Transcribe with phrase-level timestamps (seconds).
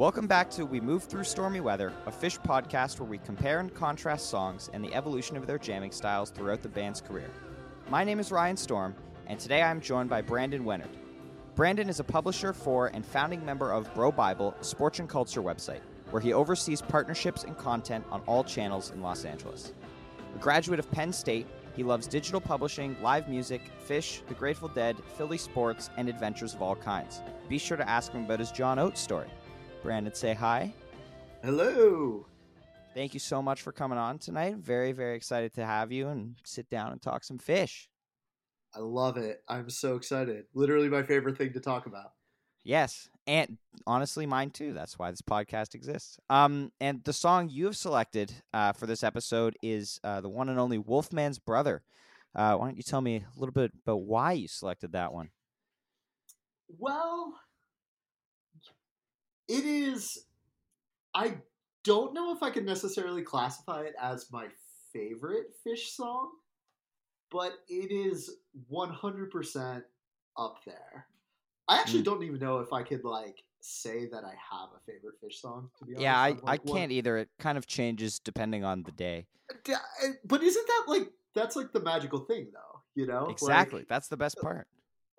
[0.00, 3.74] Welcome back to We Move Through Stormy Weather, a Phish podcast where we compare and
[3.74, 7.30] contrast songs and the evolution of their jamming styles throughout the band's career.
[7.90, 8.94] My name is Ryan Storm,
[9.26, 10.88] and today I'm joined by Brandon Wenerd.
[11.54, 15.82] Brandon is a publisher for and founding member of BroBible, a sports and culture website,
[16.10, 19.74] where he oversees partnerships and content on all channels in Los Angeles.
[20.34, 24.96] A graduate of Penn State, he loves digital publishing, live music, Phish, the Grateful Dead,
[25.18, 27.20] Philly sports, and adventures of all kinds.
[27.50, 29.28] Be sure to ask him about his John Oates story.
[29.82, 30.72] Brandon, say hi.
[31.42, 32.26] Hello.
[32.94, 34.56] Thank you so much for coming on tonight.
[34.56, 37.86] Very, very excited to have you and sit down and talk some Phish.
[38.74, 39.42] I love it.
[39.48, 40.44] I'm so excited.
[40.54, 42.12] Literally my favorite thing to talk about.
[42.62, 44.74] Yes, and honestly, mine too.
[44.74, 46.18] That's why this podcast exists.
[46.28, 50.48] Um, and the song you have selected uh, for this episode is uh, the one
[50.48, 51.82] and only Wolfman's Brother.
[52.34, 55.30] Uh, why don't you tell me a little bit about why you selected that one?
[56.78, 57.34] Well,
[59.50, 60.26] it is.
[61.14, 61.38] I
[61.84, 64.46] don't know if I can necessarily classify it as my
[64.92, 66.30] favorite Phish song,
[67.30, 68.30] but it is
[68.72, 69.82] 100%
[70.36, 71.06] up there.
[71.68, 72.04] I actually Mm.
[72.04, 75.70] don't even know if I could like say that I have a favorite Phish song.
[75.78, 77.18] To be honest, Yeah, I, I'm I can't either.
[77.18, 79.26] It kind of changes depending on the day.
[79.50, 82.80] Uh, uh, but isn't that like that's like the magical thing, though?
[82.94, 83.86] You know, Like- Exactly.
[83.88, 84.68] That's the best uh, part.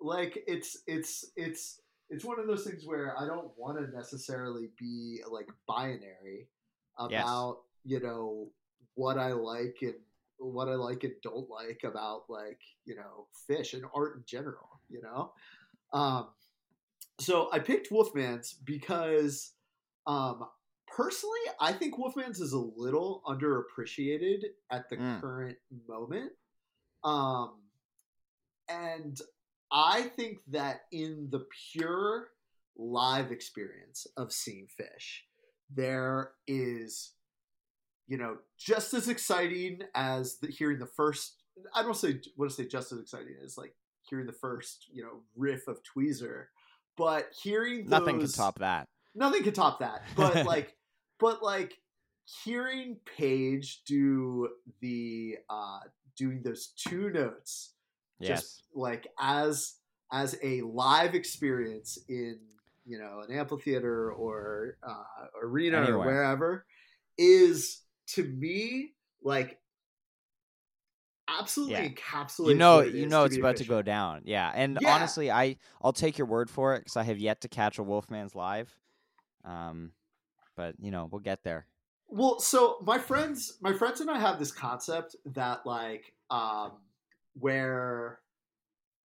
[0.00, 1.80] like it's it's it's
[2.12, 6.48] it's one of those things where I don't want to necessarily be like binary
[7.10, 7.22] Yes.
[7.24, 8.48] about you know
[8.94, 9.94] what I like and
[10.38, 14.68] what I like and don't like about like you know Phish and art in general.
[14.90, 15.32] You know,
[15.92, 16.28] um,
[17.18, 19.52] so I picked Wolfman's because
[20.06, 20.44] um,
[20.86, 25.20] personally I think Wolfman's is a little underappreciated at the Mm.
[25.20, 25.58] current
[25.88, 26.32] moment.
[27.04, 27.54] Um,
[28.68, 29.18] and
[29.72, 32.28] I think that in the pure
[32.76, 35.20] live experience of seeing Phish,
[35.74, 37.12] there is,
[38.06, 41.36] you know, just as exciting as the, hearing the first.
[41.74, 43.74] I don't say want to say just as exciting as like
[44.08, 46.44] hearing the first, you know, riff of Tweezer,
[46.96, 48.88] but hearing Nothing can top that.
[49.14, 50.02] nothing can top that.
[50.16, 50.76] But like,
[51.18, 51.74] but like
[52.44, 54.48] hearing Page do
[54.80, 55.80] the uh
[56.16, 57.72] doing those two notes
[58.22, 58.40] Yes.
[58.40, 59.74] just like as
[60.12, 62.38] as a live experience in
[62.86, 65.94] you know an amphitheater or uh, arena Anywhere.
[65.96, 66.66] or wherever
[67.18, 69.58] is to me like
[71.28, 71.88] absolutely Yeah.
[71.90, 74.92] encapsulates you know you know it's about to go down yeah and Yeah.
[74.94, 77.82] honestly i i'll take your word for it because i have yet to catch a
[77.82, 78.74] wolfman's live
[79.44, 79.92] um
[80.56, 81.66] but you know we'll get there
[82.08, 86.72] Well, so my friends, my friends and I have this concept that like, um,
[87.34, 88.20] where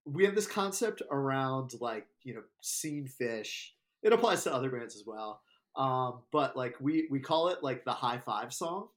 [0.06, 3.70] we have this concept around like you know seeing Phish.
[4.04, 5.42] It applies to other bands as well,
[5.76, 8.90] um, but like we we call it like the high five song,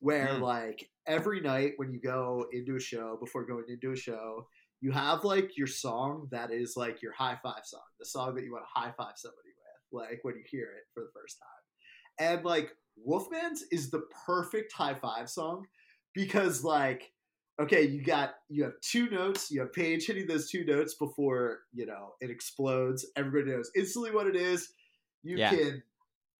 [0.00, 0.40] where Mm.
[0.40, 4.46] like every night when you go into a show before going into a show,
[4.80, 8.44] you have like your song that is like your high five song, the song that
[8.44, 9.48] you want to high five somebody
[9.92, 12.28] with, like when you hear it for the first time.
[12.36, 12.70] And like
[13.06, 15.66] Wolfman's is the perfect high five song
[16.14, 17.10] because like
[17.58, 21.60] okay, you got you have two notes, you have Page hitting those two notes before,
[21.72, 23.06] you know, it explodes.
[23.16, 24.72] Everybody knows instantly what it is.
[25.22, 25.48] You Yeah.
[25.48, 25.82] can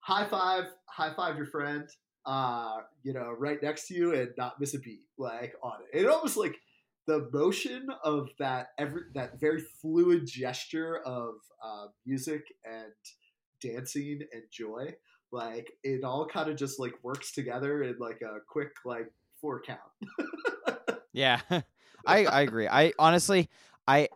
[0.01, 1.89] high five, high five your friend,
[2.27, 6.01] uh, you know, right next to you and not miss a beat, like on it.
[6.01, 6.57] It almost like
[7.07, 12.93] the motion of that every that very fluid gesture of uh, music and
[13.61, 14.95] dancing and joy
[15.33, 19.61] like it all kind of just like works together in like a quick like four
[19.61, 19.81] count
[21.13, 21.41] yeah.
[22.07, 22.69] I i agree.
[22.69, 23.49] I honestly
[23.87, 24.09] i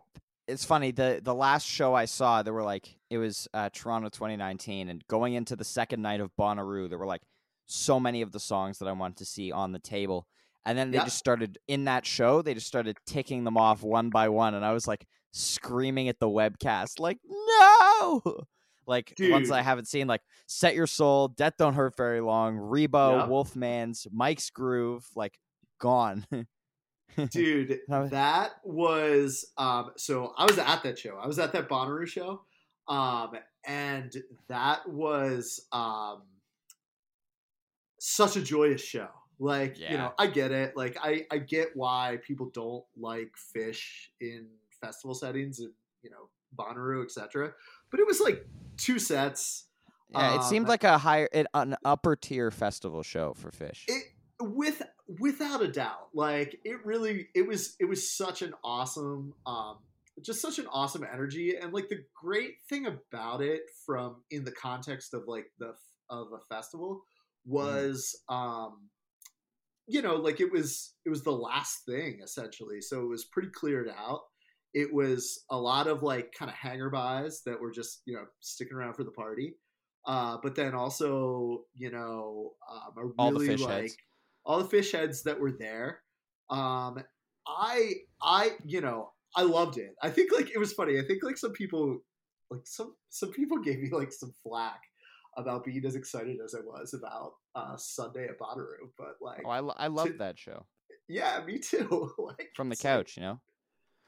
[0.49, 4.09] it's funny the the last show i saw there were like it was uh toronto
[4.09, 7.23] 2019 and going into the second night of bonnaroo there were like
[7.67, 10.27] so many of the songs that i wanted to see on the table
[10.65, 11.05] and then they Yeah.
[11.05, 14.65] just started in that show they just started ticking them off one by one and
[14.65, 18.23] i was like screaming at the webcast like no!
[18.87, 22.57] Like the ones i haven't seen like set your soul death don't hurt very long
[22.57, 23.29] reba Yep.
[23.29, 25.39] wolfman's mike's groove like
[25.79, 26.27] gone
[27.31, 32.07] dude that was um so i was at that show i was at that bonnaroo
[32.07, 32.43] show
[32.89, 33.33] Um,
[33.65, 34.13] and
[34.49, 36.23] that was um,
[38.01, 39.09] such a joyous show.
[39.39, 40.77] Like, you know, I get it.
[40.77, 44.47] Like, I, I get why people don't like Phish in
[44.81, 45.73] festival settings and,
[46.03, 47.53] you know, Bonnaroo, etc.
[47.91, 48.45] But it was like
[48.77, 49.67] two sets.
[50.11, 53.85] Yeah, it seemed Um, like a higher, an upper tier festival show for Phish.
[53.89, 54.05] it
[54.41, 54.83] with
[55.19, 59.77] without a doubt like it really it was it was such an awesome um
[60.21, 61.57] just such an awesome energy.
[61.57, 65.75] And like the great thing about it from in the context of like the
[66.11, 67.03] of a festival
[67.47, 68.89] was um
[69.89, 72.81] you know like it was it was the last thing essentially.
[72.81, 74.21] So it was pretty cleared out.
[74.75, 78.25] It was a lot of like kind of hanger bys that were just you know
[78.41, 79.55] sticking around for the party.
[80.07, 83.97] Uh but then also you know um, a really All the Phish like heads.
[84.45, 86.01] All the Phish heads that were there.
[86.51, 87.03] Um
[87.47, 87.93] i
[88.23, 89.95] i you know i loved it.
[90.03, 90.99] I think like it was funny.
[90.99, 91.99] I think like some people
[92.51, 94.81] like some some people gave me like some flack
[95.39, 99.49] about being as excited as i was about uh sunday at Bonnaroo, but like Oh,
[99.51, 100.67] I, I love that show.
[101.09, 102.13] Yeah me too.
[102.19, 103.41] Like from the it's like- couch, you know.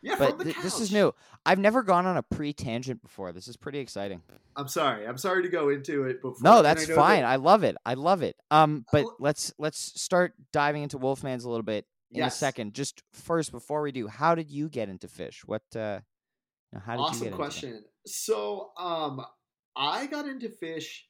[0.05, 1.13] Yeah But th- this is new.
[1.47, 3.33] I've never gone on a pre tangent before.
[3.33, 4.23] This is pretty exciting.
[4.57, 7.23] i'm sorry i'm sorry to go into it before No, and I that's fine.
[7.23, 7.77] that- I love it.
[7.85, 8.37] I love it.
[8.51, 12.37] Um, but let's let's start diving into Wolfman's a little bit in Yes.
[12.37, 12.75] a second.
[12.75, 15.41] Just first, before we do, how did you get into Phish?
[15.47, 15.63] What?
[15.75, 16.01] uh
[16.85, 19.25] How did you awesome get into question so um
[19.77, 21.03] i got into Phish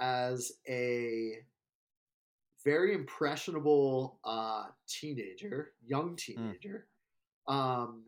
[0.00, 1.38] as a
[2.64, 6.86] very impressionable uh teenager young teenager
[7.46, 8.02] um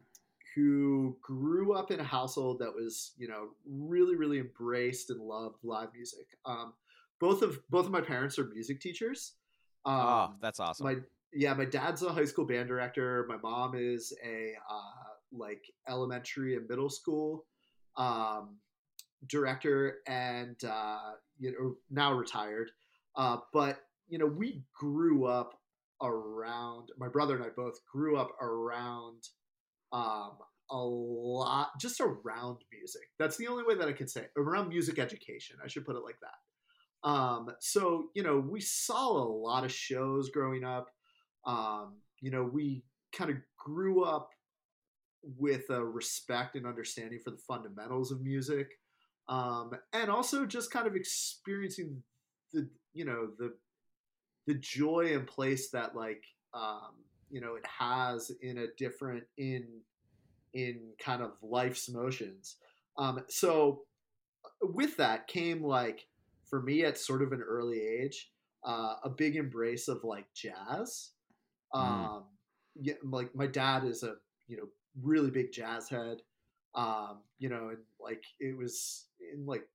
[0.56, 5.62] who grew up in a household that was you know really really embraced and loved
[5.62, 6.26] live music.
[6.44, 6.72] Um
[7.20, 9.34] both of both of my parents are music teachers.
[9.84, 10.86] Um oh, that's awesome.
[10.86, 10.96] my
[11.32, 13.26] yeah my dad's a high school band director.
[13.28, 17.44] My mom is a uh, like elementary and middle school
[17.96, 18.56] um,
[19.26, 22.70] director and uh, you know now retired.
[23.14, 25.60] Uh, but you know we grew up
[26.02, 29.28] around my brother and i both grew up around
[29.92, 30.32] um,
[30.70, 34.32] a lot just around music that's the only way that i could say it.
[34.36, 39.12] around music education i should put it like that um, so you know we saw
[39.12, 40.88] a lot of shows growing up
[41.46, 42.82] um, you know, we
[43.16, 44.30] kind of grew up
[45.38, 48.68] with a respect and understanding for the fundamentals of music,
[49.28, 52.02] um, and also just kind of experiencing
[52.52, 53.54] the, you know, the
[54.46, 56.22] the joy and place that like,
[56.54, 56.94] um,
[57.30, 59.66] you know, it has in a different in
[60.54, 62.56] in kind of life's motions.
[62.98, 63.82] Um, so
[64.62, 66.06] with that came like
[66.48, 68.30] for me at sort of an early age,
[68.64, 71.10] uh, a big embrace of like jazz.
[71.74, 71.80] Mm.
[71.80, 72.24] Um,
[72.80, 74.14] yeah, like my dad is a
[74.48, 74.68] you know
[75.02, 76.18] really big jazz head.
[76.74, 79.66] Um, you know, and like it was in like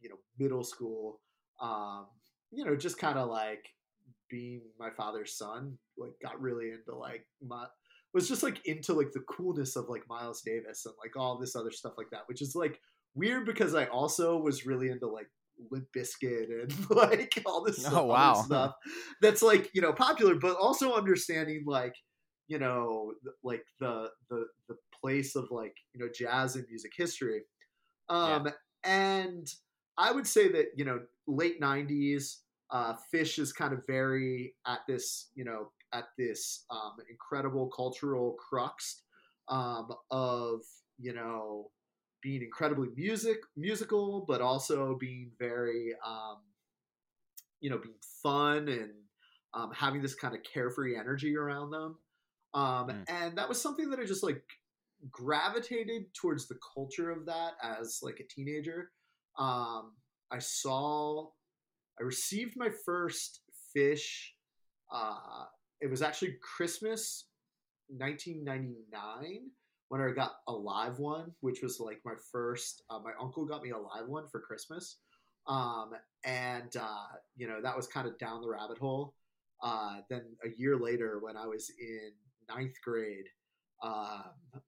[0.00, 1.20] you know middle school.
[1.60, 2.06] Um,
[2.50, 3.66] you know, just kind of like
[4.30, 7.66] being my father's son, like got really into like my
[8.14, 11.54] was just like into like the coolness of like Miles Davis and like all this
[11.54, 12.80] other stuff like that, which is like
[13.14, 15.28] weird because I also was really into like
[15.70, 18.34] Limp Bizkit and like all this Oh, other wow.
[18.34, 18.74] stuff
[19.20, 21.94] that's like you know popular, but also understanding like
[22.48, 27.42] you know like the the the place of like you know jazz and music history,
[28.08, 28.48] um,
[28.84, 29.46] and
[29.98, 34.80] I would say that you know late '90s, uh, Phish is kind of very at
[34.88, 39.02] this you know at this um, incredible cultural crux
[39.48, 40.60] um, of
[40.98, 41.70] you know
[42.22, 46.38] being incredibly music musical, but also being very um,
[47.60, 48.90] you know being fun and
[49.54, 51.98] um, having this kind of carefree energy around them.
[52.54, 53.04] Um, Mm.
[53.08, 54.42] And that was something that I just like
[55.10, 58.90] gravitated towards the culture of that as like a teenager.
[59.38, 59.92] Um,
[60.30, 61.28] I saw,
[61.98, 63.40] I received my first
[63.74, 64.30] Phish.
[64.92, 65.44] Uh,
[65.80, 67.24] it was actually Christmas
[67.88, 69.50] 1999
[69.88, 72.82] when I got a live one, which was like my first.
[72.90, 74.98] Uh, my uncle got me a live one for Christmas,
[75.46, 75.90] um,
[76.24, 79.14] and uh, you know that was kind of down the rabbit hole.
[79.62, 82.10] Uh, then a year later, when I was in
[82.48, 83.26] ninth grade,
[83.82, 84.22] uh,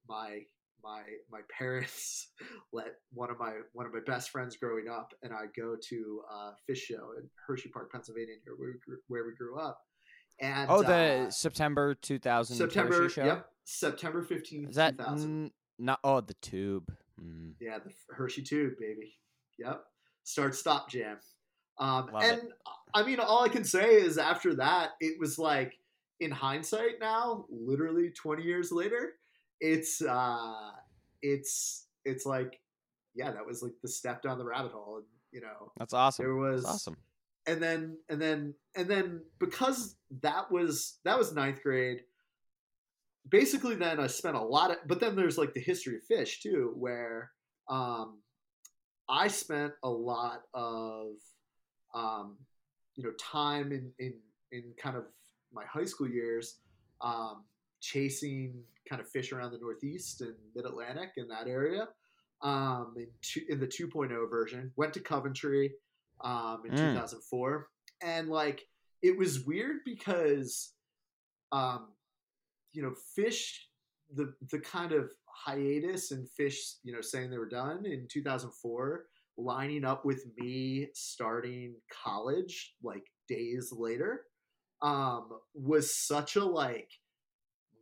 [0.09, 0.41] my
[0.83, 2.29] my my parents
[2.73, 6.21] let one of my one of my best friends growing up and I go to
[6.31, 9.81] a Phish show in Hershey Park, Pennsylvania, near where we grew, where we grew up.
[10.41, 13.25] And Oh, the uh, September 2000 September, Hershey show.
[13.25, 15.45] yep, September fifteenth, Is that two thousand.
[15.47, 16.01] n- not?
[16.05, 16.93] Oh, the tube.
[17.21, 17.55] Mm.
[17.61, 19.15] Yeah, the Hershey tube, baby.
[19.59, 19.83] Yep.
[20.23, 21.19] Start stop jam.
[21.81, 22.49] Um, Love and it.
[22.95, 25.75] I mean, all I can say is after that, it was like,
[26.21, 29.13] in hindsight now, literally 20 years later,
[29.61, 30.71] it's, uh,
[31.23, 32.61] it's, it's like,
[33.15, 34.97] yeah, that was like the step down the rabbit hole.
[34.99, 36.25] And you know, That's awesome.
[36.25, 36.97] there was That's awesome.
[37.47, 42.03] and then and then and then because that was that was ninth grade
[43.29, 46.41] basically then i spent a lot of but then there's like the history of Phish
[46.41, 47.31] too where
[47.69, 48.19] um
[49.09, 51.09] i spent a lot of
[51.95, 52.37] um
[52.97, 54.15] you know time in in
[54.53, 55.05] in kind of
[55.53, 56.57] my high school years
[57.03, 57.45] um
[57.81, 61.89] chasing kind of Phish around the northeast and mid-atlantic in that area
[62.41, 65.73] um in, two, in the 2.0 version went to coventry
[66.21, 66.93] um, in Mm.
[66.93, 67.69] 2004,
[68.03, 68.63] and like
[69.03, 70.73] it was weird because,
[71.53, 71.89] um,
[72.73, 73.59] you know, Phish
[74.15, 79.05] the the kind of hiatus and fish, you know, saying they were done in 2004,
[79.37, 84.23] lining up with me starting college like days later,
[84.83, 86.91] um, was such a like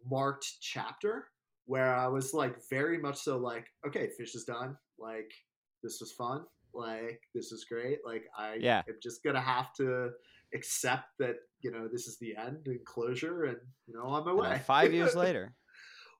[0.08, 1.28] marked chapter
[1.66, 4.76] where I was like very much so like, okay, Phish is done.
[4.98, 5.32] Like
[5.82, 6.44] this was fun.
[6.72, 7.98] Like this is great.
[8.04, 8.82] Like I Yeah.
[8.88, 10.10] am just gonna have to
[10.54, 14.30] accept that you know this is the end and closure, and you know on my
[14.30, 14.62] And way.
[14.64, 15.54] five years later.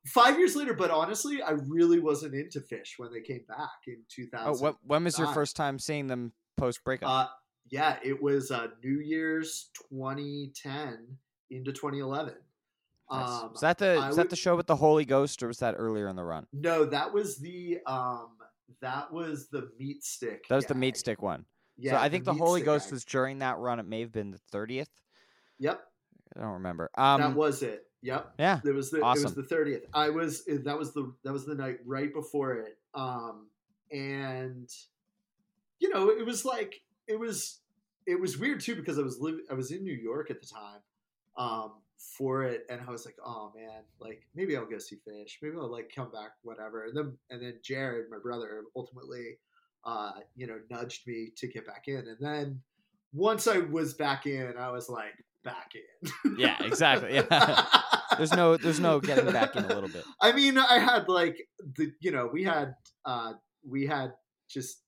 [0.06, 4.02] five years later, but honestly, I really wasn't into Phish when they came back in
[4.08, 4.48] 2000.
[4.48, 7.10] Oh, what, when was your first time seeing them post breakup?
[7.10, 7.26] Uh,
[7.70, 11.18] yeah, it was uh, New Year's 2010
[11.50, 12.34] into 2011.
[13.10, 13.28] Nice.
[13.28, 15.48] Um, was that the I was that would- the show with the Holy Ghost, or
[15.48, 16.46] was that earlier in the run?
[16.52, 18.30] no, that was the um,
[18.80, 20.46] that was the Meatstick.
[20.48, 21.44] That was the Meatstick one.
[21.78, 22.92] Yeah, so I think the, meat Holy Ghost gag.
[22.92, 23.78] was during that run.
[23.78, 24.88] It may have been the thirtieth.
[25.58, 25.80] Yep,
[26.36, 26.90] I don't remember.
[26.96, 27.86] Um, that was it.
[28.02, 28.34] Yep.
[28.38, 29.84] yeah, There was the it was the thirtieth.
[29.92, 32.78] I was eh, that was the that was the night right before it.
[32.94, 33.48] Um,
[33.90, 34.68] and
[35.78, 37.60] you know it was like it was
[38.06, 40.46] it was weird too because I was living I was in New York at the
[40.46, 40.80] time
[41.36, 41.72] um,
[42.16, 45.56] for it, and I was like, oh man, like maybe I'll go see Phish, maybe
[45.56, 46.84] I'll like come back, whatever.
[46.84, 49.38] And then and then Jared, my brother, ultimately,
[49.84, 52.60] uh, you know, nudged me to get back in, and then
[53.12, 56.36] once I was back in, I was like back in.
[56.38, 57.66] Yeah, exactly, yeah.
[58.16, 60.04] there's no there's no getting back in a little bit.
[60.20, 61.36] I mean, I had like
[61.76, 63.34] the you know we had uh
[63.68, 64.12] we had
[64.48, 64.82] just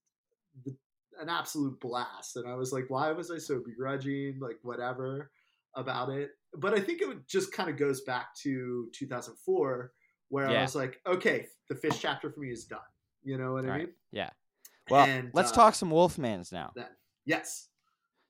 [0.64, 0.74] the,
[1.20, 4.38] an absolute blast, and I was like, why was I so begrudging?
[4.40, 5.30] Like whatever
[5.78, 6.30] about it.
[6.54, 9.92] But I think it just kind of goes back to 2004,
[10.28, 12.80] where I was like, okay, the Phish chapter for me is done.
[13.22, 13.78] You know what I Right.
[13.86, 13.94] mean?
[14.12, 14.30] Yeah.
[14.90, 16.72] Well, And, let's uh, talk some Wolfmans now.
[16.74, 16.86] Then
[17.24, 17.68] yes,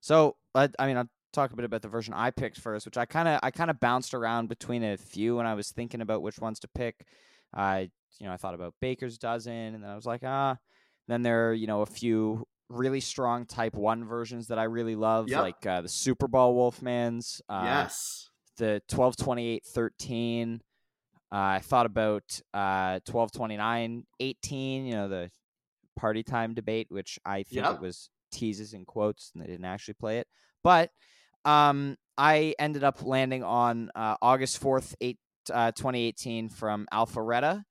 [0.00, 2.96] So, I, I mean, I'll talk a bit about the version I picked first, which
[2.96, 6.00] I kind of I kind of bounced around between a few when I was thinking
[6.00, 7.06] about which ones to pick.
[7.54, 10.56] I, you know, I thought about Baker's Dozen, and then I was like, ah.
[11.06, 14.94] Then there are, you know, a few really strong Type One versions that I really
[14.96, 15.40] love, Yep.
[15.40, 17.40] like uh, the Super Ball Wolfmans.
[17.48, 20.60] Uh, yes, the 12 28 13
[21.30, 25.30] uh, i thought about uh 12 29 18 you know the
[25.96, 27.74] party time debate which i think Yep.
[27.76, 30.26] it was teases in quotes and they didn't actually play it
[30.64, 30.90] but
[31.44, 35.16] um i ended up landing on uh, august 4th 8
[35.52, 37.62] uh, 2018 from alpharetta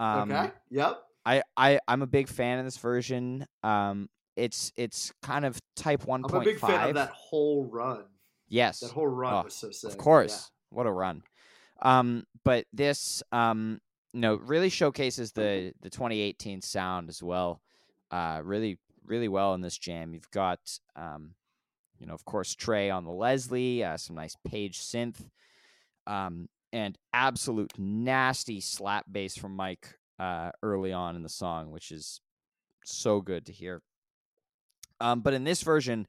[0.00, 5.12] um okay, yep, I, I i'm a big fan of this version um it's it's
[5.22, 8.04] kind of type 1.5 I'm a big fan of that whole run.
[8.48, 9.90] yes That whole run Oh, was so sick.
[9.90, 10.02] of yeah.
[10.02, 10.50] course.
[10.70, 11.22] What a run.
[11.82, 13.80] Um, but this um,
[14.12, 17.60] you know, really showcases the the 2018 sound as well.
[18.10, 20.12] Uh, really, really well in this jam.
[20.14, 20.60] You've got
[20.96, 21.34] um,
[21.98, 25.24] you know, of course, Trey on the Leslie, uh, some nice Page synth,
[26.06, 31.90] um, and absolute nasty slap bass from Mike uh, early on in the song, which
[31.90, 32.20] is
[32.84, 33.82] so good to hear.
[35.02, 36.06] Um, but in this version,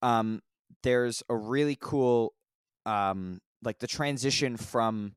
[0.00, 0.40] um,
[0.82, 2.34] there's a really cool
[2.86, 5.14] um like the transition from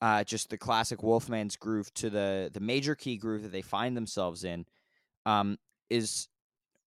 [0.00, 3.96] uh just the classic wolfman's groove to the the major key groove that they find
[3.96, 4.66] themselves in
[5.24, 5.56] um
[5.88, 6.28] is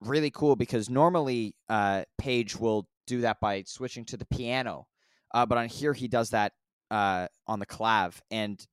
[0.02, 4.88] really cool because normally uh page will do that by switching to the piano
[5.34, 6.54] uh but on here he does that
[6.92, 8.68] uh on the clav and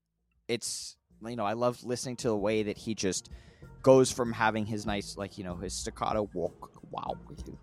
[0.48, 0.96] it's
[1.26, 3.30] you know i love listening to the way that he just
[3.82, 7.14] goes from having his nice like you know his staccato walk wow.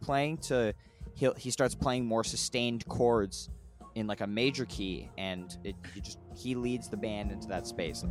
[0.01, 0.73] Playing to
[1.15, 3.49] he he starts playing more sustained chords
[3.95, 8.03] in like a major key and it just he leads the band into that space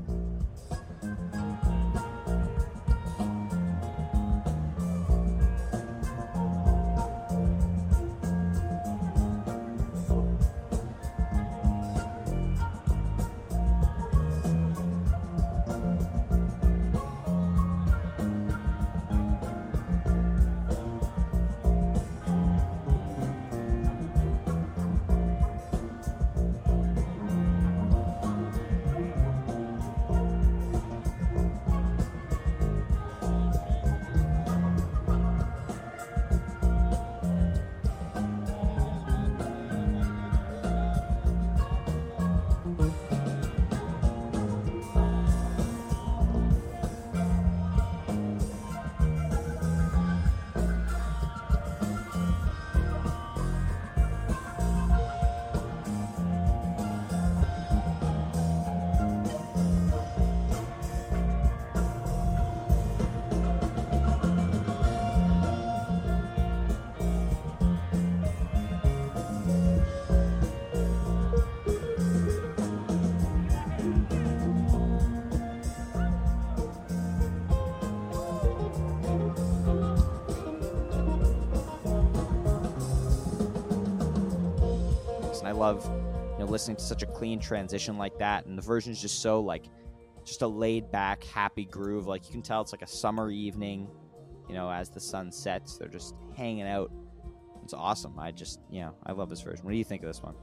[85.62, 85.84] love
[86.32, 88.46] you know listening to such a clean transition like that.
[88.46, 89.66] And the version is just so like
[90.24, 92.06] just a laid back, happy groove.
[92.06, 93.88] Like you can tell it's like a summer evening.
[94.48, 96.90] You know, as the sun sets, they're just hanging out.
[97.62, 98.18] It's awesome.
[98.18, 99.64] I just you know I love this version.
[99.64, 100.34] What do you think of this one?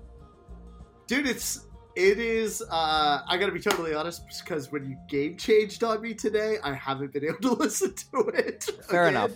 [1.07, 5.83] dude it's it is uh i gotta be totally honest because when you game changed
[5.83, 9.15] on me today i haven't been able to listen to it Fair again.
[9.25, 9.31] enough.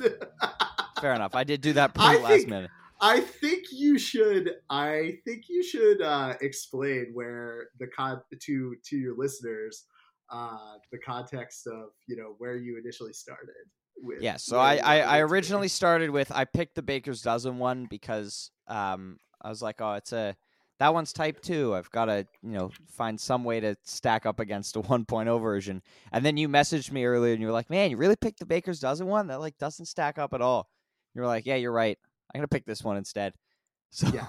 [1.02, 1.34] Fair enough.
[1.34, 2.70] I did do that I pretty last think- minute.
[3.04, 8.98] I think you should i think you should uh explain where the con to to
[8.98, 9.86] your listeners
[10.32, 13.54] uh the context of you know where you initially started
[13.98, 15.32] with Yeah, so I, I, I it to be.
[15.34, 19.94] originally started with I picked the Baker's Dozen one because um I was like, oh,
[19.94, 20.36] it's a
[20.80, 21.76] that one's type two.
[21.76, 25.82] I've got to you know find some way to stack up against a 1.0 version.
[26.12, 28.46] And then you messaged me earlier and you were like, man, you really picked the
[28.46, 29.28] Baker's Dozen one?
[29.28, 30.70] That like doesn't stack up at all.
[31.14, 31.98] You were like, yeah, you're right.
[32.34, 33.34] I'm gonna pick this one instead.
[33.92, 34.26] So Yeah.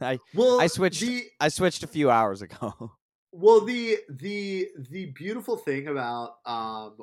[0.00, 2.92] I well I switched- the I switched a few hours ago.
[3.30, 6.96] Well, the the the beautiful thing about um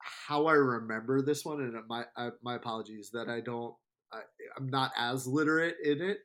[0.00, 3.72] how I remember this one, and my I, my apologies that I don't,
[4.12, 4.20] I,
[4.56, 6.18] I'm not as literate in it,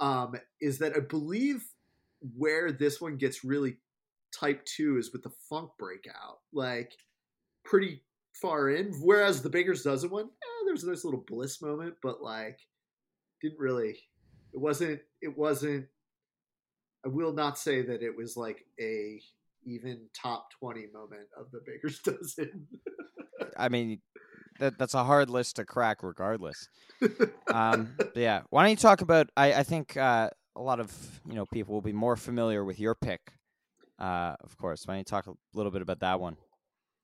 [0.00, 1.64] um, is that I believe
[2.36, 3.76] where this one gets really
[4.38, 6.90] type two is with the funk breakout, like
[7.64, 8.02] pretty
[8.34, 8.92] far in.
[9.00, 12.58] Whereas the Baker's Dozen one, eh, there's a nice little bliss moment, but like
[13.42, 13.98] didn't really.
[14.52, 15.00] It wasn't.
[15.20, 15.86] It wasn't.
[17.04, 19.20] I will not say that it was like a
[19.64, 22.66] even top 20 moment of the Baker's Dozen.
[23.56, 24.00] I mean,
[24.58, 26.68] that that's a hard list to crack, regardless.
[27.52, 29.30] um, yeah, why don't you talk about?
[29.36, 32.80] I I think uh, a lot of you know people will be more familiar with
[32.80, 33.20] your pick.
[33.98, 36.36] Uh, of course, why don't you talk a little bit about that one?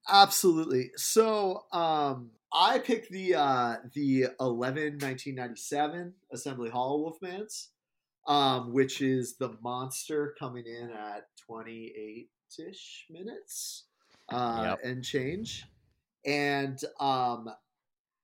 [0.09, 0.91] Absolutely.
[0.97, 7.69] So, um, I picked the uh, the 11 1997 Assembly Hall Wolfmans,
[8.27, 12.29] um, which is the monster coming in at 28
[12.69, 13.85] ish minutes
[14.31, 14.81] uh, Yep.
[14.85, 15.67] and change.
[16.27, 17.49] And um,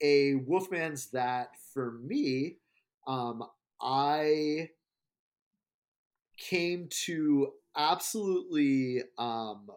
[0.00, 2.58] a Wolfman's that for me,
[3.06, 3.42] um,
[3.80, 4.70] I
[6.36, 9.68] came to absolutely um,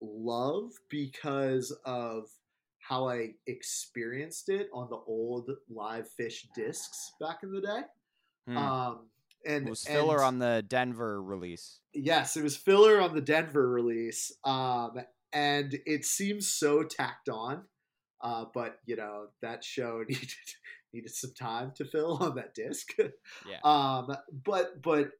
[0.00, 2.28] love because of
[2.90, 7.80] how I experienced it on the old live Phish discs back in the day.
[8.48, 8.56] Hmm.
[8.56, 8.98] Um,
[9.46, 11.78] and it was filler and- on the Denver release.
[11.94, 15.00] Yes, it was filler on the Denver release, um,
[15.32, 17.62] and it seems so tacked on.
[18.20, 20.28] Uh, but you know that show needed
[20.92, 22.92] needed some time to fill on that disc.
[23.48, 23.60] Yeah.
[23.62, 25.12] Um, but but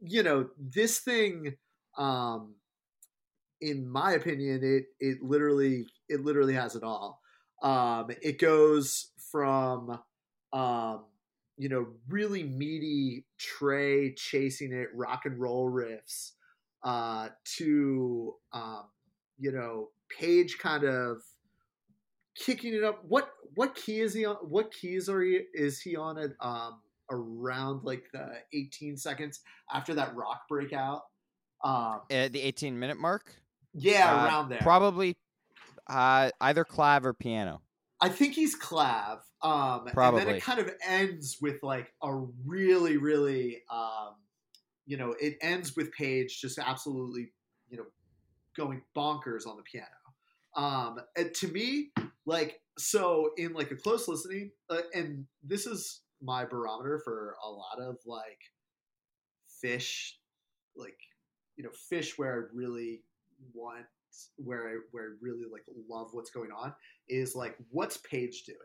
[0.00, 1.56] you know this thing,
[1.96, 2.56] um,
[3.60, 7.20] in my opinion, it it literally it literally has it all.
[7.62, 10.00] Um, it goes from
[10.52, 11.04] um,
[11.56, 16.32] you know, really meaty Trey chasing it, rock and roll riffs,
[16.82, 18.84] uh, to um,
[19.38, 21.18] you know, Page kind of
[22.34, 23.04] kicking it up.
[23.06, 24.36] What what key is he on?
[24.36, 26.32] What keys are he is he on it?
[26.40, 29.40] Um, around like the 18 seconds
[29.72, 31.02] after that rock breakout.
[31.62, 33.34] Um, Uh, the 18 minute mark.
[33.74, 34.60] Yeah, Uh, around there.
[34.62, 35.16] Probably
[35.88, 37.62] uh, either clav or piano.
[38.00, 39.20] I think he's Clav.
[39.42, 39.88] Um,
[40.20, 42.14] And then it kind of ends with like a
[42.46, 44.14] really, really, um,
[44.86, 47.32] you know, it ends with Page just absolutely,
[47.68, 47.84] you know,
[48.56, 49.86] going bonkers on the piano.
[50.56, 51.90] Um, and to me,
[52.26, 57.50] like, so in like a close listening, uh, and this is my barometer for a
[57.50, 58.40] lot of like
[59.62, 60.12] Phish,
[60.74, 60.98] like,
[61.56, 63.02] you know, Phish where I really
[63.54, 63.86] want,
[64.36, 66.74] where I, where I really like love what's going on
[67.08, 68.58] is like what's Page doing?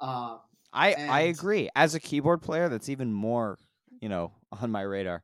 [0.00, 0.40] Um,
[0.72, 1.70] I I agree.
[1.74, 3.58] As a keyboard player, that's even more
[4.00, 5.22] you know on my radar.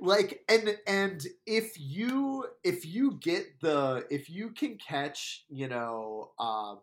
[0.00, 6.30] like and and if you if you get the if you can catch you know
[6.38, 6.80] um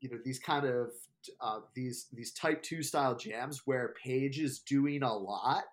[0.00, 0.90] you know these kind of
[1.40, 5.64] uh, these these type two style jams where Page is doing a lot,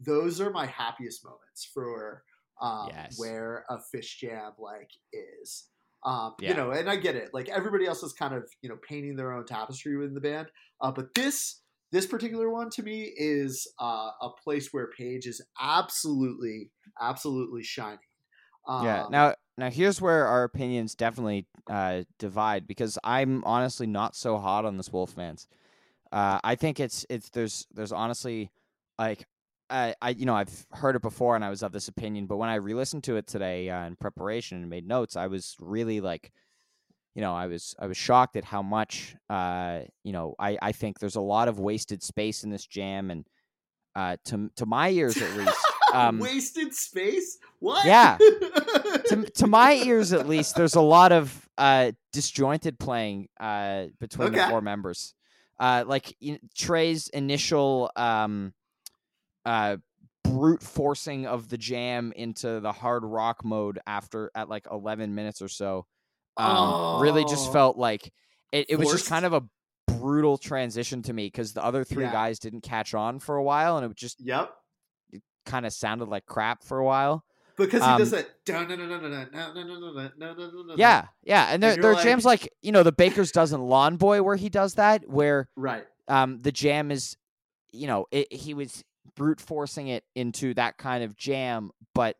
[0.00, 2.24] those are my happiest moments for
[2.60, 3.18] um, Yes.
[3.18, 5.68] where a Phish jam like is.
[6.04, 6.50] Um, Yeah.
[6.50, 7.30] You know, and I get it.
[7.32, 10.48] Like everybody else is kind of you know painting their own tapestry within the band,
[10.80, 11.60] uh, but this
[11.92, 17.98] this particular one to me is uh, a place where Page is absolutely absolutely shining.
[18.68, 19.04] yeah.
[19.04, 24.38] Um, Now now here's where our opinions definitely uh, divide because I'm honestly not so
[24.38, 25.46] hot on this Wolfman's.
[26.12, 28.50] Uh, I think it's it's there's there's honestly
[28.98, 29.26] like
[29.70, 32.36] I, I you know I've heard it before and I was of this opinion, but
[32.36, 36.00] when I re-listened to it today uh, in preparation and made notes, I was really
[36.00, 36.32] like,
[37.14, 40.72] you know, I was I was shocked at how much uh, you know I I
[40.72, 43.26] think there's a lot of wasted space in this jam and
[43.94, 45.56] uh, to to my ears at least.
[45.94, 47.38] Um, wasted space.
[47.60, 47.86] What?
[47.86, 48.18] Yeah.
[48.18, 54.32] to, to my ears at least, there's a lot of uh, disjointed playing uh, between
[54.32, 55.14] the four members.
[55.60, 58.52] Uh, like you Trey's initial um,
[59.44, 59.76] uh,
[60.24, 65.42] brute forcing of the jam into the hard rock mode after at like 11 minutes
[65.42, 65.86] or so
[66.36, 67.00] um, oh.
[67.00, 68.12] really just felt like
[68.50, 69.42] it, it was just kind of a
[69.86, 72.12] brutal transition to me because the other three yeah.
[72.12, 74.52] guys didn't catch on for a while and it just yep
[75.46, 77.24] kind of sounded like crap for a while
[77.56, 78.28] because he um, does that
[80.76, 82.04] yeah yeah and there, and there are like...
[82.04, 85.84] jams like you know the baker's dozen lawn boy where he does that where right
[86.08, 87.16] um the jam is
[87.72, 88.82] you know it, he was
[89.16, 92.16] brute forcing it into that kind of jam, but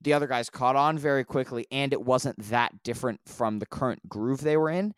[0.00, 4.08] the other guys caught on very quickly, and it wasn't that different from the current
[4.08, 4.94] groove they were in.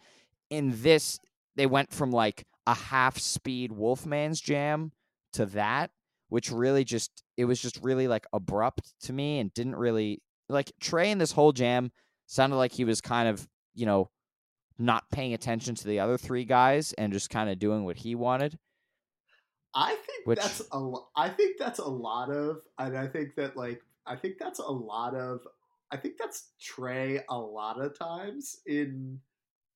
[0.50, 1.18] In this,
[1.56, 4.92] they went from like a half speed Wolfman's jam
[5.32, 5.90] to that,
[6.28, 10.72] which really just it was just really like abrupt to me and didn't really like
[10.80, 11.90] Trey in this whole jam
[12.26, 14.10] sounded like he was kind of, you know,
[14.78, 18.14] not paying attention to the other three guys and just kind of doing what he
[18.14, 18.58] wanted.
[19.74, 20.92] I think Which- that's a.
[21.16, 24.70] I think that's a lot of, and I think that like I think that's a
[24.70, 25.40] lot of.
[25.90, 29.20] I think that's Trey a lot of times in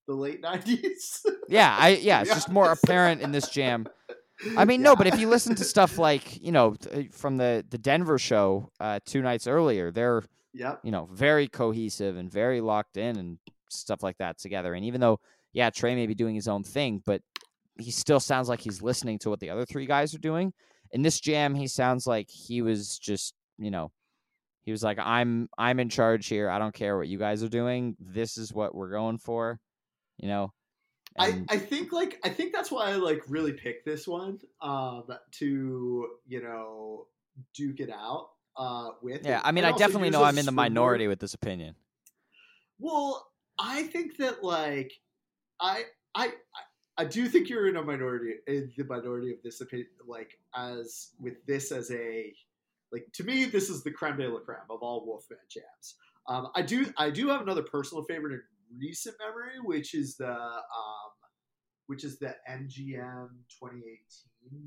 [0.07, 1.25] the late nineties.
[1.49, 3.87] Yeah, I yeah, it's just more apparent in this jam.
[4.59, 7.65] I mean, no, but if you listen to stuff like you know uh, from the
[7.71, 10.81] the Denver show uh, two nights earlier, they're Yep.
[10.85, 13.39] you know very cohesive and very locked in and
[13.71, 14.73] stuff like that together.
[14.73, 15.21] And even though
[15.53, 17.21] yeah, Trey may be doing his own thing, but
[17.79, 20.53] he still sounds like he's listening to what the other three guys are doing.
[20.93, 23.91] In this jam, he sounds like he was just you know
[24.65, 26.49] he was like I'm I'm in charge here.
[26.51, 27.97] I don't care what you guys are doing.
[28.01, 29.59] This is what we're going for.
[30.19, 30.53] You know.
[31.19, 34.39] I, And- I think like I think that's why I like really picked this one
[34.61, 35.05] um
[35.39, 37.07] to you know
[37.55, 41.09] duke it out uh with Yeah, I mean, I definitely know I'm in the minority
[41.09, 41.75] with this opinion.
[42.79, 43.27] Well,
[43.59, 44.93] I think that like
[45.61, 45.85] I
[46.15, 46.31] I I-
[46.99, 51.11] I do think you're in a minority in the minority of this opinion like as
[51.21, 52.33] with this as a
[52.93, 55.97] like to me this is the creme de la creme of all Wolfman jams.
[56.29, 58.43] Um, I do I do have another personal favorite in
[58.81, 61.13] recent memory, which is the um,
[61.87, 63.29] which is the MGM
[63.61, 64.01] 2018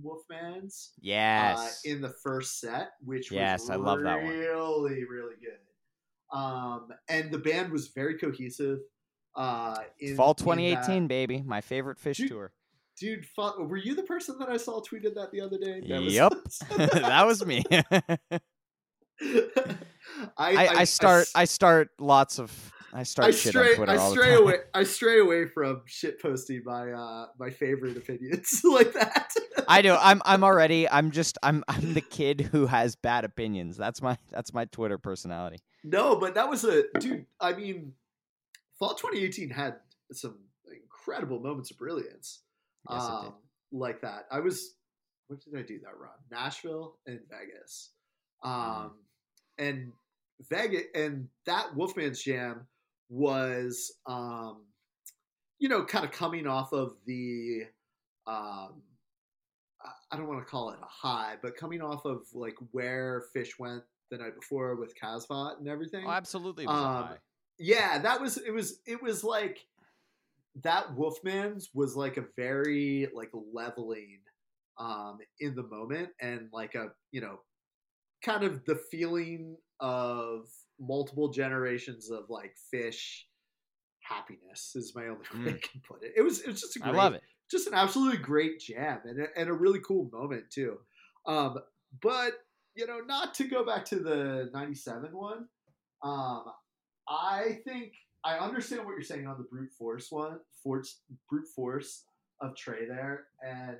[0.04, 1.58] Wolfmans Yes.
[1.86, 4.30] uh, in the first set, which Yes, was I love that one.
[4.30, 5.60] really, really good.
[6.38, 8.80] Um, and the band was very cohesive.
[9.40, 12.52] Uh, in, Fall 2018, that- baby, my favorite Phish Dude, tour.
[13.00, 13.26] dude.
[13.38, 15.82] Were you the person that I saw tweeted that the other day?
[15.88, 16.34] That was- Yep,
[16.94, 17.64] that was me.
[19.22, 19.68] I,
[20.38, 22.52] I, I start s- I start lots of
[22.94, 24.56] I start I shit stray, on Twitter I all stray away.
[24.74, 29.32] I stray away from shit posting my uh my favorite opinions like that.
[29.68, 29.96] I do.
[30.00, 33.78] I'm I'm already I'm just I'm I'm the kid who has bad opinions.
[33.78, 35.60] That's my that's my Twitter personality.
[35.84, 37.26] No, but that was a dude.
[37.40, 37.94] I mean,
[38.80, 39.76] fall 2018 had
[40.12, 40.40] some
[40.72, 42.42] incredible moments of brilliance.
[42.90, 43.34] Yes, um,
[43.72, 44.26] like that.
[44.32, 44.76] I was.
[45.28, 46.12] What did I do that run?
[46.32, 47.92] Nashville and Vegas,
[48.44, 48.82] Mm-hmm.
[48.86, 48.92] um,
[49.60, 49.92] and
[50.50, 52.66] Vegas and that Wolfman's Jam
[53.10, 54.62] was, um,
[55.60, 57.64] you know, kind of coming off of the.
[58.28, 58.82] Um,
[59.84, 63.24] I- I don't want to call it a high, but coming off of like where
[63.36, 66.06] Phish went the night before with Kasvot and everything.
[66.08, 66.66] Oh, absolutely.
[66.66, 67.10] Um,
[67.60, 69.60] yeah, that was it was it was like
[70.64, 74.20] that Wolfman's was like a very like leveling
[74.78, 77.40] um in the moment and like a you know
[78.24, 80.48] kind of the feeling of
[80.80, 83.24] multiple generations of like Phish
[84.02, 86.14] happiness is my only way I can put it.
[86.16, 87.22] It was it was just a I great love it.
[87.52, 90.78] just an absolutely great jam and a, and a really cool moment too.
[91.26, 91.58] Um,
[92.02, 92.34] but
[92.76, 95.48] you know, not to go back to the '97 one.
[96.02, 96.46] Um,
[97.10, 97.94] I think
[98.24, 102.04] I understand what you're saying on the brute force one, force brute force
[102.42, 103.78] of Trey there, and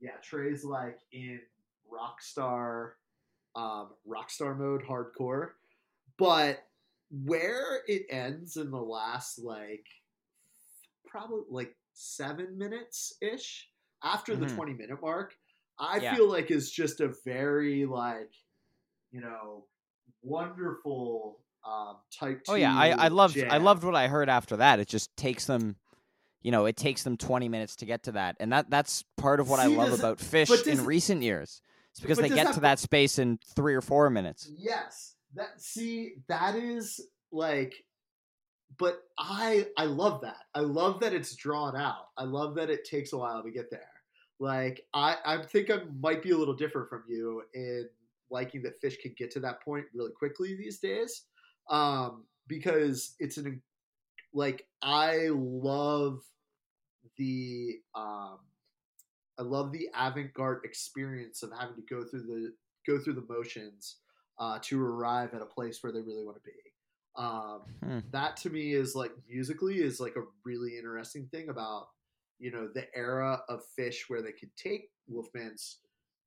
[0.00, 1.40] yeah, Trey's like in
[1.92, 2.92] rockstar,
[3.54, 5.50] um, rockstar mode, hardcore,
[6.16, 6.64] but
[7.24, 9.86] where it ends in the last like
[11.06, 13.68] probably like seven minutes ish
[14.02, 14.54] after the Mhm.
[14.54, 15.36] 20 minute mark
[15.78, 16.16] i Yeah.
[16.16, 18.32] feel like is just a very like
[19.10, 19.66] you know
[20.22, 24.80] wonderful um type Oh yeah, I I loved I loved what I heard after that.
[24.80, 25.76] It just takes them,
[26.42, 29.40] you know, it takes them 20 minutes to get to that, and that that's part
[29.40, 31.62] of what I love about Phish in recent years.
[31.90, 34.50] It's because they get that- to that space in three or four minutes.
[34.56, 37.74] yes that see that is like
[38.78, 42.84] but i i love that i love that it's drawn out i love that it
[42.84, 43.88] takes a while to get there
[44.40, 47.88] like i i think i might be a little different from you in
[48.30, 51.22] liking that Phish can get to that point really quickly these days,
[51.70, 53.62] um, because it's an
[54.34, 56.22] like I love
[57.16, 58.38] the um,
[59.38, 62.52] I love the avant-garde experience of having to go through the
[62.86, 63.96] go through the motions
[64.38, 66.52] uh, to arrive at a place where they really want to be.
[67.16, 67.98] Um, Hmm.
[68.10, 71.88] That to me is like musically is like a really interesting thing about
[72.38, 75.78] you know the era of Phish where they could take Wolfman's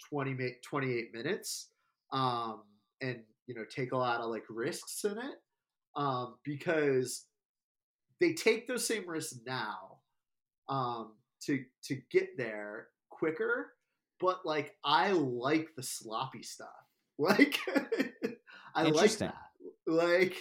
[0.10, 1.70] 20 ma- 28 minutes
[2.12, 2.64] um,
[3.02, 5.36] and you know take a lot of like risks in it
[5.96, 7.26] um, because
[8.20, 9.98] they take those same risks now
[10.70, 13.74] um, to to get there quicker.
[14.20, 16.70] But like I like the sloppy stuff.
[17.18, 17.58] Like
[18.76, 19.36] I like that.
[19.88, 20.36] Like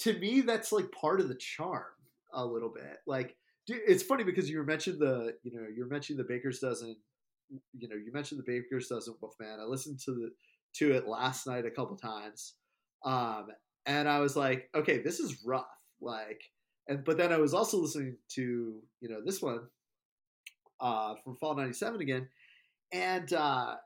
[0.00, 1.86] to me, that's like part of the charm
[2.34, 2.98] a little bit.
[3.06, 3.34] Like
[3.66, 6.96] it's funny because you mentioned the you know you mentioned the Baker's dozen.
[7.72, 9.58] You know you mentioned the Baker's dozen Wolfman.
[9.58, 10.30] I listened to the
[10.74, 12.54] to it last night a couple times,
[13.04, 13.48] um,
[13.86, 15.66] and I was like, okay, this is rough.
[16.00, 16.42] Like,
[16.88, 19.60] and but then I was also listening to you know this one
[20.80, 22.28] uh, from Fall '97 again,
[22.92, 23.76] and uh,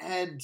[0.00, 0.40] and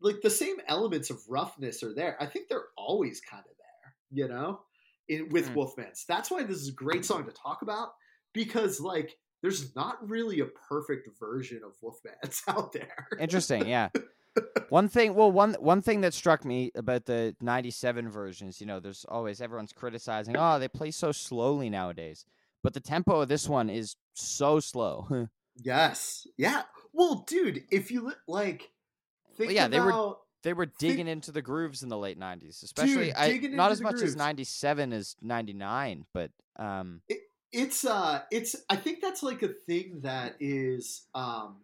[0.00, 2.16] like the same elements of roughness are there.
[2.20, 4.60] I think they're always kind of there, you know,
[5.08, 5.54] in, with Hmm.
[5.54, 6.04] Wolfman's.
[6.06, 7.90] That's why this is a great song to talk about
[8.32, 13.06] because like there's not really a perfect version of Wolfman's out there.
[13.18, 13.88] Interesting, yeah.
[14.68, 18.80] One thing, well, one one thing that struck me about the '97 versions, you know,
[18.80, 22.24] there's always everyone's criticizing, oh, they play so slowly nowadays,
[22.62, 25.28] but the tempo of this one is so slow.
[25.62, 26.26] Yes.
[26.36, 26.62] Yeah.
[26.92, 28.72] Well, dude, if you li- like,
[29.36, 32.64] think yeah, they were- they were Think- digging into the grooves in the late '90s,
[32.64, 37.02] especially I, digging not as much as '97 as '99, but um,
[37.52, 41.58] it's uh it's i think that's like a thing that is um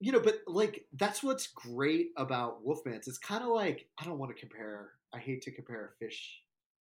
[0.00, 4.18] you know but like that's what's great about wolfman's it's kind of like i don't
[4.18, 6.20] want to compare i hate to compare a Phish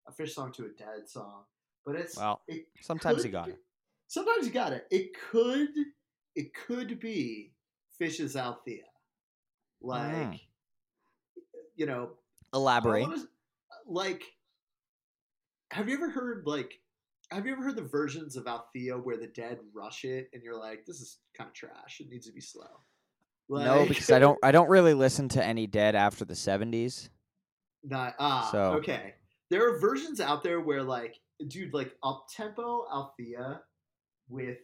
[0.08, 1.44] a Phish song to a dead song
[1.86, 3.60] but it's well, it sometimes you got it.
[4.08, 5.70] sometimes you got it it could
[6.36, 7.52] it could be
[8.00, 8.84] Phish's althea
[9.82, 10.40] like Mm.
[11.76, 12.12] you know
[12.54, 13.04] Elaborate.
[13.04, 13.28] wanna-
[13.86, 14.24] like,
[15.72, 16.80] have you ever heard like,
[17.32, 20.58] have you ever heard the versions of Althea where the dead rush it and you're
[20.60, 22.00] like, this is kind of trash.
[22.00, 22.82] It needs to be slow.
[23.50, 24.38] No, because I don't.
[24.44, 27.10] I don't really listen to any Dead after the '70s.
[27.84, 29.16] Not, ah, So- okay.
[29.50, 31.16] There are versions out there where like,
[31.48, 33.62] dude, like up tempo Althea
[34.28, 34.58] with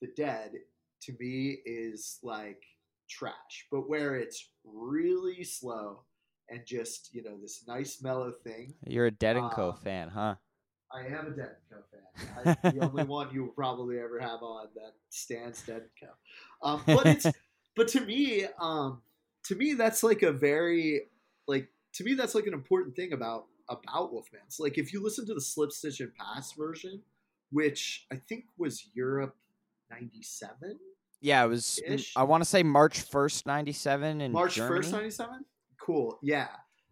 [0.00, 0.52] the dead
[1.02, 2.62] to me is like
[3.10, 6.02] trash, but where it's really slow
[6.50, 10.08] and just you know this nice mellow thing You're a Dead and Co Uh, fan,
[10.08, 10.36] huh?
[10.94, 12.56] I am a Dead and Co fan.
[12.64, 16.68] I, the only one you will probably ever have on that stands Dead and Co.
[16.68, 17.26] Um, but it's
[17.76, 19.02] but to me, um,
[19.44, 21.02] to me that's like a very
[21.46, 24.58] like to me that's like an important thing about about Wolfman's.
[24.58, 27.00] Like if you listen to the Slip Stitch and Pass version,
[27.50, 29.36] which I think was Europe
[29.90, 30.78] '97,
[31.20, 31.80] Yeah, it was.
[32.16, 35.44] I want to say March first, '97 in March first '97.
[35.80, 36.48] Cool, yeah.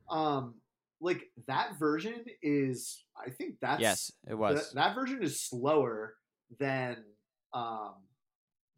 [0.09, 0.55] Um,
[1.01, 4.73] like that version is, I think that's yes, it Th- was.
[4.73, 6.15] that version is slower
[6.59, 6.99] than
[7.53, 7.95] um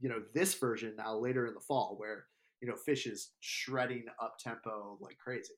[0.01, 2.27] you know this version now later in the fall where
[2.61, 5.55] you know Phish is shredding up tempo like crazy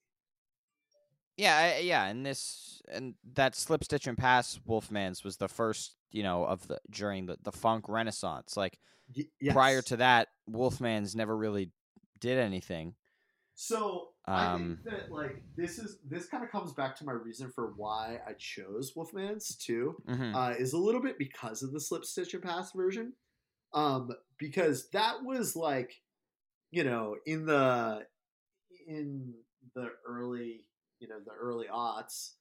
[1.37, 5.94] Yeah, I, yeah, and this and that slip stitch and pass Wolfman's was the first,
[6.11, 8.57] you know, of the during the, the funk renaissance.
[8.57, 8.79] Like
[9.16, 9.55] Y- yes.
[9.55, 11.70] prior to that, Wolfman's never really
[12.18, 12.94] did anything.
[13.55, 17.12] so i Um, think that like this is this kind of comes back to my
[17.12, 21.72] reason for why i chose wolfman's too hmm uh, is a little bit because of
[21.72, 23.12] the slip stitch and pass version
[23.72, 26.00] um because that was like
[26.70, 28.02] you know in the
[28.87, 29.35] in
[29.74, 30.64] the early
[31.00, 32.33] you know the early aughts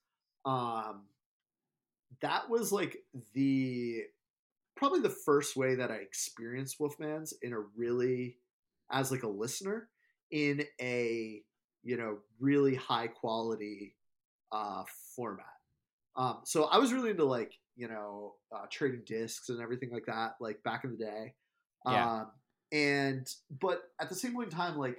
[0.44, 1.02] um
[2.20, 2.98] that was like
[3.34, 4.02] the
[4.76, 8.36] probably the first way that i experienced wolfman's in a really
[8.90, 9.88] as like a listener
[10.30, 11.42] in a
[11.82, 13.94] you know really high quality
[14.52, 14.82] uh
[15.14, 15.57] format
[16.18, 20.06] um, so I was really into like you know uh, trading discs and everything like
[20.06, 21.34] that, like back in the day.
[21.86, 22.12] Yeah.
[22.12, 22.26] Um,
[22.72, 23.26] and
[23.60, 24.98] but at the same point in time, like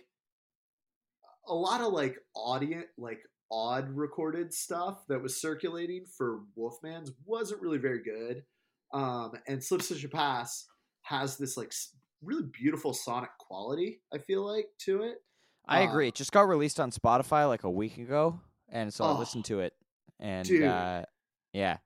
[1.48, 3.20] a lot of like audience, like
[3.52, 8.44] odd recorded stuff that was circulating for Wolfman's wasn't really very good.
[8.94, 10.66] Um, and Slip Stitch and Pass
[11.04, 11.74] has this like
[12.24, 14.02] really beautiful sonic quality.
[14.14, 15.18] I feel like to it.
[15.68, 16.08] I uh, agree.
[16.08, 19.46] It just got released on Spotify like a week ago, and so I Oh, listened
[19.46, 19.74] to it,
[20.20, 20.64] and dude.
[20.64, 21.04] uh,
[21.54, 21.78] yeah,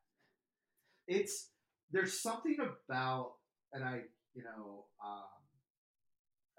[1.08, 1.50] it's
[1.92, 3.34] there's something about
[3.74, 4.02] and I
[4.34, 5.24] you know um,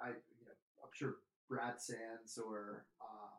[0.02, 1.16] I you know I'm sure
[1.48, 3.38] Brad Sands or um,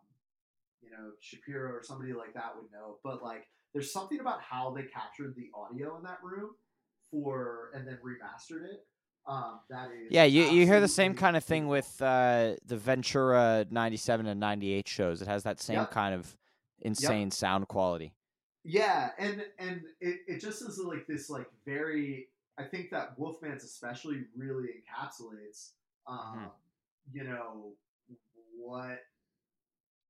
[0.82, 2.98] you know Shapiro or somebody like that would know.
[3.04, 6.52] But like, there's something about how they captured the audio in that room
[7.12, 8.86] for and then remastered it.
[9.28, 12.78] Um, that is Yeah, you, you hear the same kind of thing with uh, the
[12.78, 15.22] Ventura 97 and 98 shows.
[15.22, 15.92] It has that same Yep.
[15.92, 16.38] kind of
[16.82, 18.14] insane sound quality.
[18.68, 23.64] Yeah, and and it, it just is like this like very I think that Wolfman's
[23.64, 25.70] especially really encapsulates
[26.08, 26.48] um,
[27.14, 27.74] you know
[28.58, 29.04] what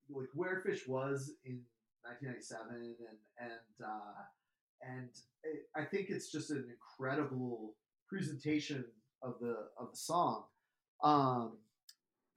[0.10, 1.60] like where Phish was in
[2.04, 4.24] 1997 and and uh,
[4.82, 5.10] and
[5.44, 7.74] it, I think it's just an incredible
[8.08, 8.86] presentation
[9.22, 10.44] of the of the song.
[11.04, 11.58] Um,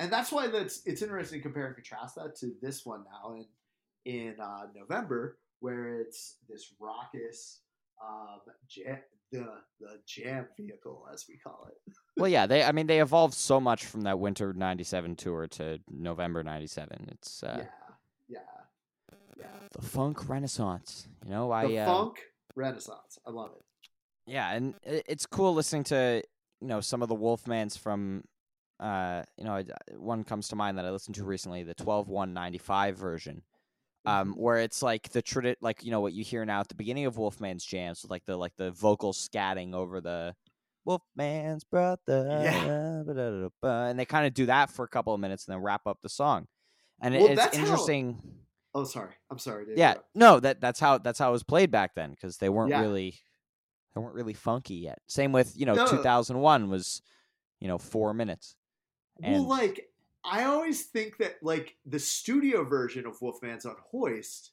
[0.00, 3.36] and that's why that's it's interesting to compare and contrast that to this one now
[3.36, 3.46] in
[4.04, 7.60] in uh, November, where it's this raucous
[8.02, 8.98] um, jam,
[9.32, 9.46] the
[9.80, 11.92] the jam vehicle as we call it.
[12.16, 12.64] Well, yeah, they.
[12.64, 17.06] I mean, they evolved so much from that Winter '97 tour to November '97.
[17.12, 17.64] It's uh, yeah,
[18.28, 18.38] yeah,
[19.38, 19.46] yeah.
[19.70, 21.06] the funk renaissance.
[21.24, 22.18] You know, I The uh, funk
[22.56, 23.18] renaissance.
[23.24, 23.62] I love it.
[24.26, 26.22] yeah, and it's cool listening to
[26.60, 28.24] you know some of the Wolfmans from.
[28.80, 29.64] Uh, you know, I-
[29.96, 33.42] one comes to mind that I listened to recently, the 12-1-95 version,
[34.06, 34.40] um, Mm-hmm.
[34.40, 37.06] where it's like the tradi- like you know what you hear now at the beginning
[37.06, 40.34] of Wolfman's jams, with like the like the vocal scatting over the
[40.86, 43.02] Wolfman's brother, Yeah.
[43.62, 45.98] and they kind of do that for a couple of minutes and then wrap up
[46.02, 46.46] the song,
[47.00, 48.22] and Well, it's that's how- interesting.
[48.74, 49.14] Oh, sorry.
[49.30, 49.64] I'm sorry.
[49.76, 50.08] Yeah, interrupt.
[50.14, 52.80] no, that that's how that's how it was played back then because they weren't Yeah.
[52.82, 53.18] really
[53.94, 55.00] they weren't really funky yet.
[55.08, 55.86] Same with you know No.
[55.86, 57.02] 2001 was
[57.60, 58.56] you know four minutes.
[59.20, 59.87] Well, like
[60.30, 64.52] I always think that like the studio version of Wolfman's on Hoist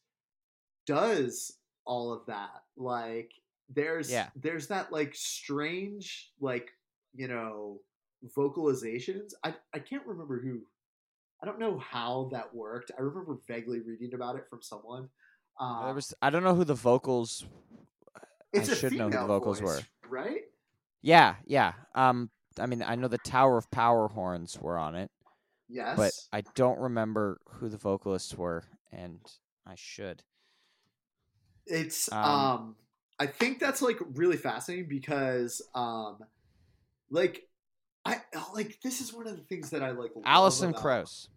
[0.85, 1.51] does
[1.85, 2.63] all of that.
[2.77, 3.31] Like
[3.69, 4.29] there's Yeah.
[4.35, 6.71] there's that like strange like
[7.13, 7.81] you know
[8.35, 9.33] vocalizations.
[9.43, 10.61] I I can't remember who.
[11.41, 12.91] I don't know how that worked.
[12.97, 15.09] I remember vaguely reading about it from someone.
[15.59, 17.45] Um, There was I don't know who the vocals.
[18.53, 20.09] it's I should know who the vocals voice, were.
[20.09, 20.41] right?
[21.01, 21.73] Yeah, yeah.
[21.93, 25.11] Um, I mean I know the Tower of Power horns were on it,
[25.67, 29.19] Yes, but I don't remember who the vocalists were, and
[29.65, 30.23] I should.
[31.65, 32.75] It's Um, um,
[33.19, 36.19] I think that's like really fascinating because um
[37.09, 37.47] like
[38.05, 38.21] I
[38.53, 41.29] like this is one of the things that I like about- Krauss.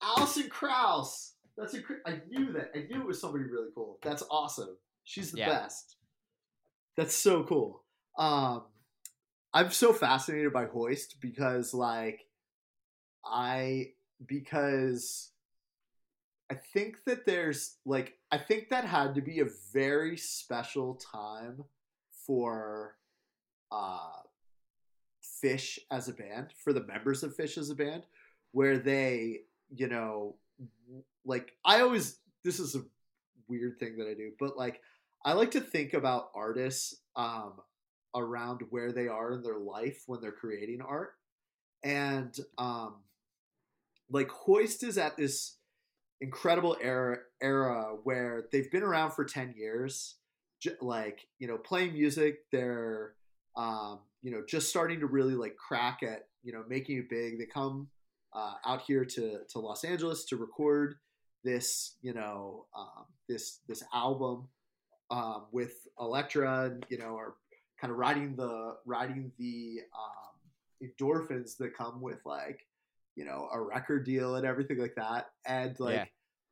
[0.00, 1.34] Alison Krauss.
[1.56, 2.70] That's a I knew that.
[2.74, 3.98] I knew it was somebody really cool.
[4.02, 4.78] That's awesome.
[5.04, 5.48] She's the Yeah.
[5.50, 5.96] best.
[6.96, 7.84] That's so cool.
[8.16, 8.62] Um
[9.52, 12.27] I'm so fascinated by Hoist because like
[13.24, 13.92] I
[14.26, 15.30] because
[16.50, 21.64] I think that there's like I think that had to be a very special time
[22.26, 22.96] for
[23.70, 24.10] uh
[25.42, 28.04] Phish as a band, for the members of Phish as a band,
[28.52, 29.42] where they,
[29.74, 30.36] you know,
[31.24, 32.82] like I always this is a
[33.46, 34.80] weird thing that I do, but like
[35.24, 37.54] I like to think about artists um
[38.14, 41.14] around where they are in their life when they're creating art.
[41.84, 42.96] And um
[44.10, 45.56] like Hoist is at this
[46.20, 50.16] incredible era era where they've been around for 10 years
[50.80, 53.14] like you know playing music they're
[53.56, 57.38] um, you know just starting to really like crack at you know making it big.
[57.38, 57.88] They come
[58.32, 60.94] uh, out here to to los angeles to record
[61.44, 64.48] this you know um, this this album
[65.10, 67.34] um, with Elektra and you know are
[67.80, 72.66] kind of riding the riding the um, endorphins that come with like
[73.18, 76.04] you know a record deal and everything like that and like Yeah.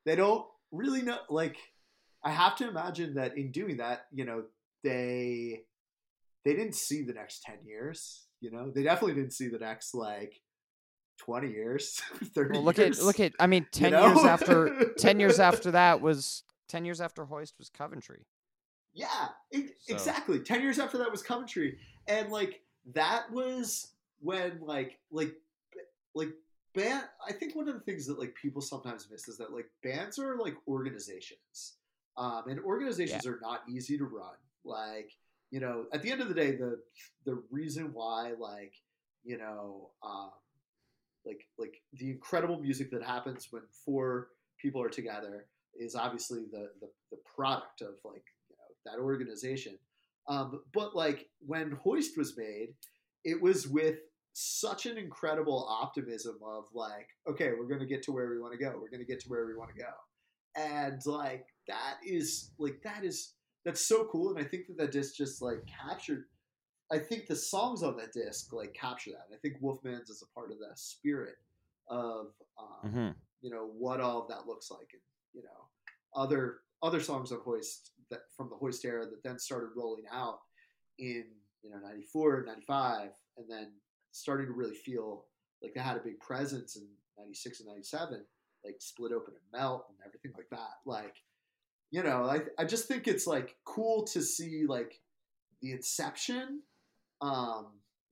[0.07, 1.57] they don't really know like
[2.25, 4.39] i have to imagine that in doing that you know
[4.83, 5.63] they
[6.45, 9.95] they didn't see the next 10 years you know they definitely didn't see the next
[9.95, 10.41] like
[11.19, 12.01] 20 years
[12.35, 13.33] 30 Well, look years at look at.
[13.41, 14.07] I mean, you ten know?
[14.09, 18.27] years after ten years after that was ten years after Hoist was Coventry.
[18.93, 20.41] Yeah, e- So- exactly.
[20.41, 22.61] Ten years after that was Coventry, and like
[22.93, 25.33] that was when like like
[26.15, 26.33] like
[26.77, 27.05] band.
[27.27, 30.19] I think one of the things that like people sometimes miss is that like bands
[30.19, 31.75] are like organizations,
[32.17, 34.37] um, and organizations are not easy to run.
[34.65, 35.11] Like
[35.51, 36.79] you know, at the end of the day, the
[37.25, 38.75] the reason why like
[39.25, 40.31] you know um,
[41.27, 44.29] like like the incredible music that happens when four
[44.61, 45.47] people are together
[45.79, 49.77] is obviously the the, the product of like you know that organization
[50.29, 52.69] um, but like when hoist was made
[53.25, 53.97] it was with
[54.39, 58.53] such an incredible optimism of like okay we're going to get to where we want
[58.53, 58.73] to go.
[58.81, 59.91] We're going to get to where we want to go.
[60.55, 63.35] And like that is like that is
[63.65, 66.25] that's so cool and i think that that disc just like captured
[66.93, 69.27] i think the songs on that disc like capture that.
[69.29, 71.35] And i think wolfman's is a part of that spirit
[71.89, 72.29] of
[72.59, 73.09] um, hmm
[73.43, 77.41] you know what all of that looks like and you know other other songs on
[77.45, 80.39] hoist that from the hoist era that then started rolling out
[80.99, 81.25] in
[81.63, 83.73] you know 94 95 and then
[84.19, 85.25] starting to really feel
[85.63, 86.87] like they had a big presence in
[87.19, 88.25] 96 and 97
[88.65, 91.17] like split open and melt and everything like that like
[91.91, 95.01] you know i, I just think it's like cool to see like
[95.63, 96.63] the inception
[97.21, 97.67] um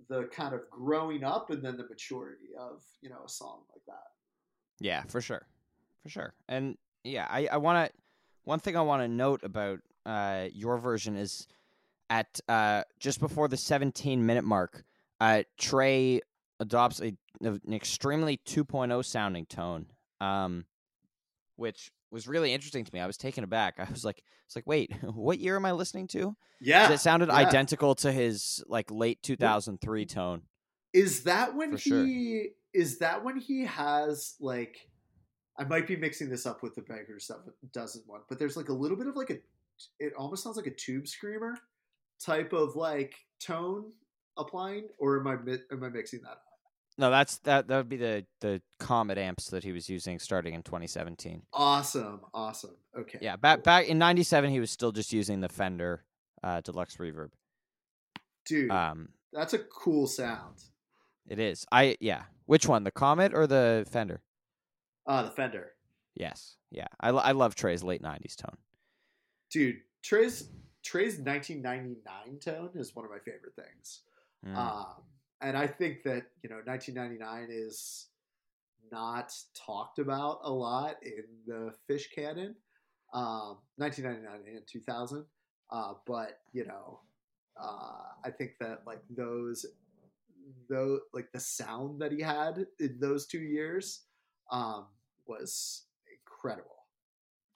[0.08, 3.84] the kind of growing up and then the maturity of you know a song like
[3.86, 4.08] that
[4.80, 5.46] Yeah, for sure,
[6.02, 6.34] for sure.
[6.48, 7.92] And yeah, I I want to.
[8.44, 11.46] One thing I want to note about uh your version is
[12.10, 14.84] at uh just before the 17 minute mark,
[15.20, 16.20] uh Trey
[16.60, 19.86] adopts a an extremely 2.0 sounding tone,
[20.20, 20.64] um,
[21.56, 23.00] which was really interesting to me.
[23.00, 23.74] I was taken aback.
[23.78, 27.28] I was like, it's like, wait, what year am I listening to?" yeah it sounded
[27.28, 27.34] yeah.
[27.34, 30.42] identical to his like late 2003 tone.
[30.92, 32.46] Is that when For he sure.
[32.72, 34.88] is that when he has like
[35.58, 37.30] I might be mixing this up with the Baker's
[37.72, 39.38] Dozen one, but there's like a little bit of like a
[39.98, 41.56] it almost sounds like a tube screamer
[42.20, 43.92] type of like tone
[44.36, 45.34] applying, or am I
[45.72, 46.42] am I mixing that up?
[46.96, 47.66] No, that's that.
[47.68, 51.42] That would be the the Comet amps that he was using starting in 2017.
[51.52, 52.76] Awesome, awesome.
[52.98, 53.62] Okay, Yeah, back cool.
[53.64, 56.04] back in '97, he was still just using the Fender
[56.42, 57.30] uh, Deluxe Reverb.
[58.46, 60.62] dude, Um, that's a cool sound.
[61.26, 61.66] it is.
[61.72, 62.24] I yeah.
[62.46, 64.20] Which one, the Comet or the Fender?
[65.06, 65.72] Ah, the Fender,
[66.14, 66.56] Yes.
[66.70, 66.86] Yeah.
[67.00, 68.56] I, I love Trey's late '90s tone.
[69.50, 69.76] dude.
[70.02, 70.48] Trey's
[70.84, 74.02] Trey's 1999 tone is one of my favorite things.
[74.46, 74.56] Mm.
[74.56, 74.86] Um,
[75.40, 78.08] and I think that you know 1999 is
[78.90, 82.54] not talked about a lot in the Phish canon.
[83.12, 85.24] Um, 1999 and 2000,
[85.70, 86.98] uh, but you know,
[87.60, 89.64] uh, I think that like those,
[90.68, 94.02] though, like the sound that he had in those two years
[94.50, 94.86] um,
[95.26, 95.82] was
[96.12, 96.86] incredible.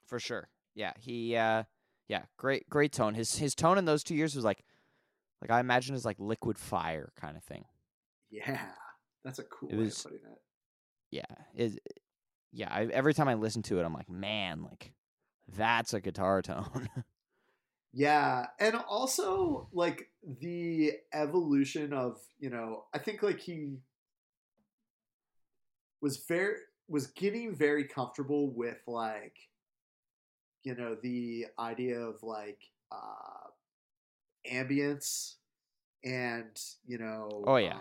[0.07, 0.49] For sure.
[0.74, 0.93] Yeah.
[1.01, 1.36] He.
[1.36, 1.64] uh
[2.09, 2.22] Yeah.
[2.36, 2.68] Great.
[2.70, 3.14] Great tone.
[3.14, 4.64] His his tone in those two years was like,
[5.41, 7.64] like I imagine is like liquid fire kind of thing.
[8.30, 8.61] Yeah,
[9.24, 10.39] that's a cool It way was- of putting it.
[11.11, 11.24] yeah
[11.55, 11.78] is
[12.53, 14.93] yeah I, every time i listen to it i'm like man like
[15.57, 16.89] that's a guitar tone
[17.95, 23.78] Yeah, and also like the evolution of you know, I think like he
[26.03, 29.36] was very was getting very comfortable with like
[30.64, 32.61] you know the idea of like
[32.93, 33.48] uh
[34.51, 35.34] ambience
[36.05, 37.74] and you know Oh, yeah.
[37.74, 37.80] um,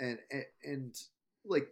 [0.00, 1.00] and, and and
[1.44, 1.68] like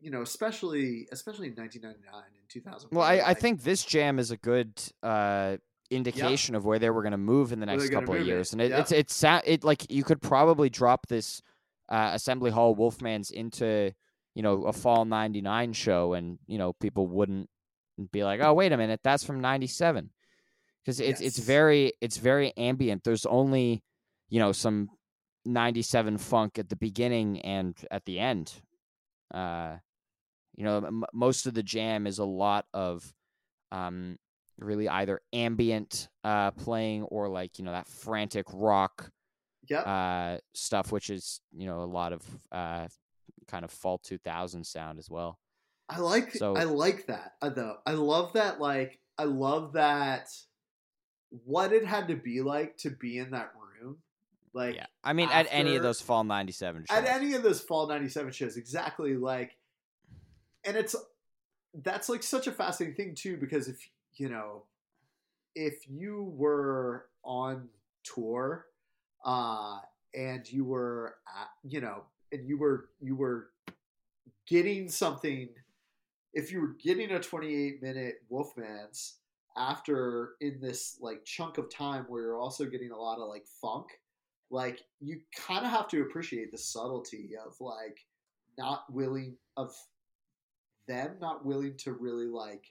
[0.00, 4.30] you know especially especially in 1999 and 2000 well I, I think this jam is
[4.30, 5.56] a good uh
[5.90, 8.30] indication of where they were going to move in the next couple of move it,
[8.30, 8.80] years and it, yeah.
[8.80, 11.42] it's it's it like you could probably drop this
[11.88, 13.92] uh assembly hall wolfman's into
[14.34, 17.48] you know a fall 99 show and you know people wouldn't
[18.10, 20.10] be like oh wait a minute that's from 97
[20.86, 23.82] because it's it's very it's very ambient there's only
[24.28, 24.88] you know some
[25.44, 28.52] 97 funk at the beginning and at the end
[29.34, 29.76] uh
[30.54, 33.12] you know m- most of the jam is a lot of
[33.72, 34.16] um
[34.58, 39.10] really either ambient uh playing or like you know that frantic rock
[39.68, 39.86] yep.
[39.86, 42.22] uh stuff which is you know a lot of
[42.52, 42.86] uh
[43.48, 45.38] kind of fall 2000 sound as well
[45.88, 47.76] I like So- I like that uh, though.
[47.86, 50.28] I love that like I love that
[51.44, 53.98] what it had to be like to be in that room.
[54.56, 57.60] Like yeah i mean at any of those fall 97 shows at any of those
[57.60, 59.54] fall 97 shows exactly like
[60.64, 60.96] and it's
[61.82, 64.62] that's like such a fascinating thing too because if you know
[65.54, 67.68] if you were on
[68.02, 68.64] tour
[69.26, 69.78] uh
[70.14, 73.48] and you were at, you know and you were you were
[74.46, 75.50] getting something
[76.32, 79.16] if you were getting a 28 minute wolfman's
[79.56, 83.46] after in this like chunk of time where you're also getting a lot of like
[83.60, 83.86] funk
[84.50, 87.98] like you kind of have to appreciate the subtlety of like
[88.58, 89.74] not willing of
[90.88, 92.64] them not willing to really like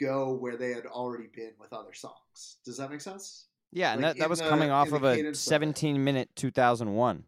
[0.00, 2.56] go where they had already been with other songs.
[2.64, 3.46] Does that make sense?
[3.72, 7.24] Yeah and that, that was the- coming off of a cadence of 17 minute 2001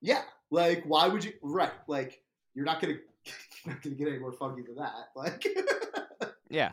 [0.00, 2.22] yeah like why would you right like
[2.54, 2.94] you're not gonna
[3.64, 5.44] you're not gonna get any more funky than that like
[6.48, 6.70] yeah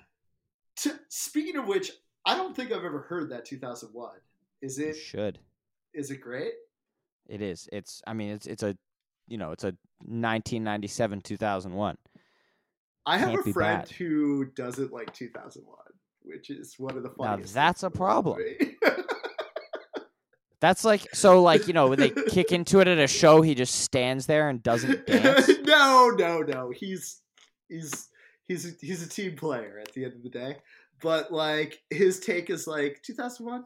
[0.76, 1.91] t- speaking of which
[2.26, 4.09] i don't think i've ever heard that 2001
[4.61, 5.39] is you it should
[5.93, 6.53] is it great
[7.28, 7.67] It is.
[7.71, 8.01] It's.
[8.05, 8.45] I mean, it's.
[8.45, 8.78] It's a.
[9.28, 9.73] You know, it's a
[10.05, 11.97] 1997 2001.
[13.07, 13.89] I have Can't a friend bad.
[13.91, 15.76] who does it like 2001,
[16.23, 18.38] which is one of the Now that's a in the world to problem.
[20.61, 23.55] That's like so like you know when they kick into it at a show, he
[23.55, 25.49] just stands there and doesn't dance.
[25.63, 26.71] no, no, no.
[26.71, 27.21] He's
[27.69, 28.07] he's
[28.48, 30.58] he's a, he's a team player at the end of the day.
[31.02, 33.62] But like his take is like 2001.
[33.62, 33.64] Eh,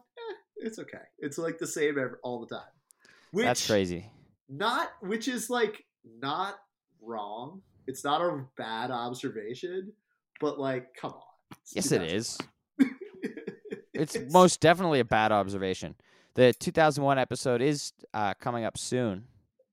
[0.57, 0.97] it's okay.
[1.19, 2.67] It's like the same every, all the time.
[3.31, 4.09] Which, That's crazy.
[4.49, 5.85] Not which is like
[6.19, 6.55] not
[7.01, 7.61] wrong.
[7.87, 9.93] It's not a bad observation,
[10.39, 11.21] but like, come on.
[11.61, 12.37] It's Yes, it is.
[12.79, 12.95] 2001.
[13.93, 15.93] It's most definitely a bad observation.
[16.35, 19.25] The 2001 episode is uh, coming up soon,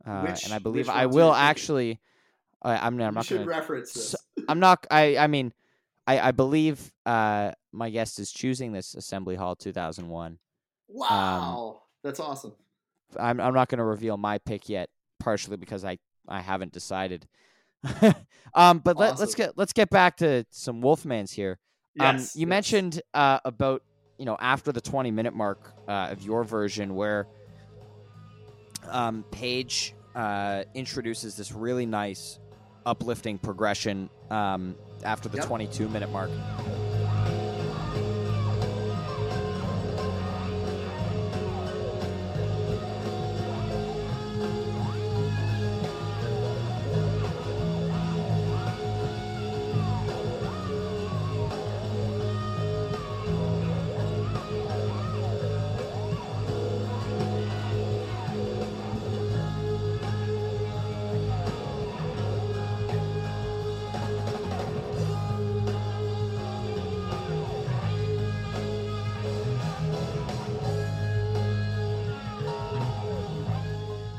[0.04, 1.86] uh, Which- and I believe I will actually.
[1.90, 2.00] thinking?
[2.66, 4.14] I I'm, I'm You not should going to reference this.
[4.48, 4.86] I'm not.
[4.90, 5.16] I.
[5.16, 5.52] I mean,
[6.06, 6.18] I.
[6.20, 10.38] I believe uh, my guest is choosing this Assembly Hall 2001.
[10.88, 12.54] wow, that's awesome.
[13.18, 13.40] I'm.
[13.40, 15.98] I'm not going to reveal my pick yet, partially because I.
[16.28, 17.28] I haven't decided.
[18.54, 21.58] um, but let, let's get let's get back to some Wolfmans here.
[22.00, 22.48] Um, Yes, you yes.
[22.48, 23.82] mentioned uh, about
[24.18, 27.28] you know after the 20 minute mark uh, of your version where
[28.90, 32.38] um, Page uh, introduces this really nice
[32.86, 34.74] uplifting progression um,
[35.04, 35.46] after the Yep.
[35.46, 36.30] 22 minute mark.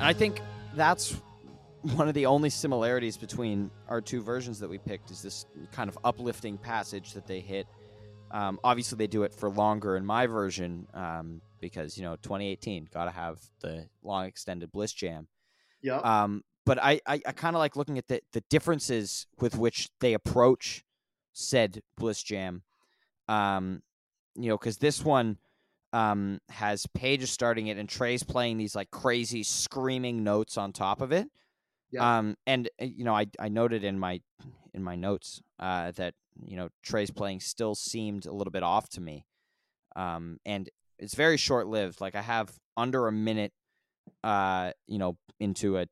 [0.08, 0.40] I think
[0.74, 1.18] that's
[1.82, 5.90] one of the only similarities between our two versions that we picked is this kind
[5.90, 7.68] of uplifting passage that they hit.
[8.32, 12.88] Um, obviously, they do it for longer in my version um, because you know 2018
[12.94, 15.28] got to have the long extended Bliss Jam.
[15.82, 16.06] Yep.
[16.06, 19.90] Um, but I, I, I kind of like looking at the, the differences with which
[20.00, 20.86] they approach
[21.34, 22.64] said Bliss Jam.
[23.28, 23.82] Um,
[24.38, 25.38] you know, because this one
[25.94, 31.02] um, has Page starting it and Trey's playing these like crazy screaming notes on top
[31.02, 31.28] of it.
[31.92, 32.18] Yeah.
[32.18, 34.22] Um, and uh, you know, I, I noted in my
[34.74, 36.14] in my notes uh, that
[36.44, 39.26] you know Trey's playing still seemed a little bit off to me.
[39.96, 40.70] Um, and
[41.00, 42.02] it's very short lived.
[42.02, 43.54] Like I have under a minute,
[44.24, 45.88] uh, you know, into a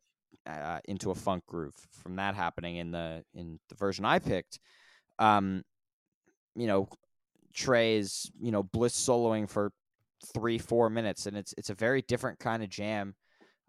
[0.47, 4.59] uh, into a funk groove from that happening in the in the version I picked.
[5.17, 5.63] Um,
[6.55, 6.89] you know,
[7.53, 9.71] Trey is you know bliss soloing for
[10.33, 13.15] three four minutes, and it's it's a very different kind of jam.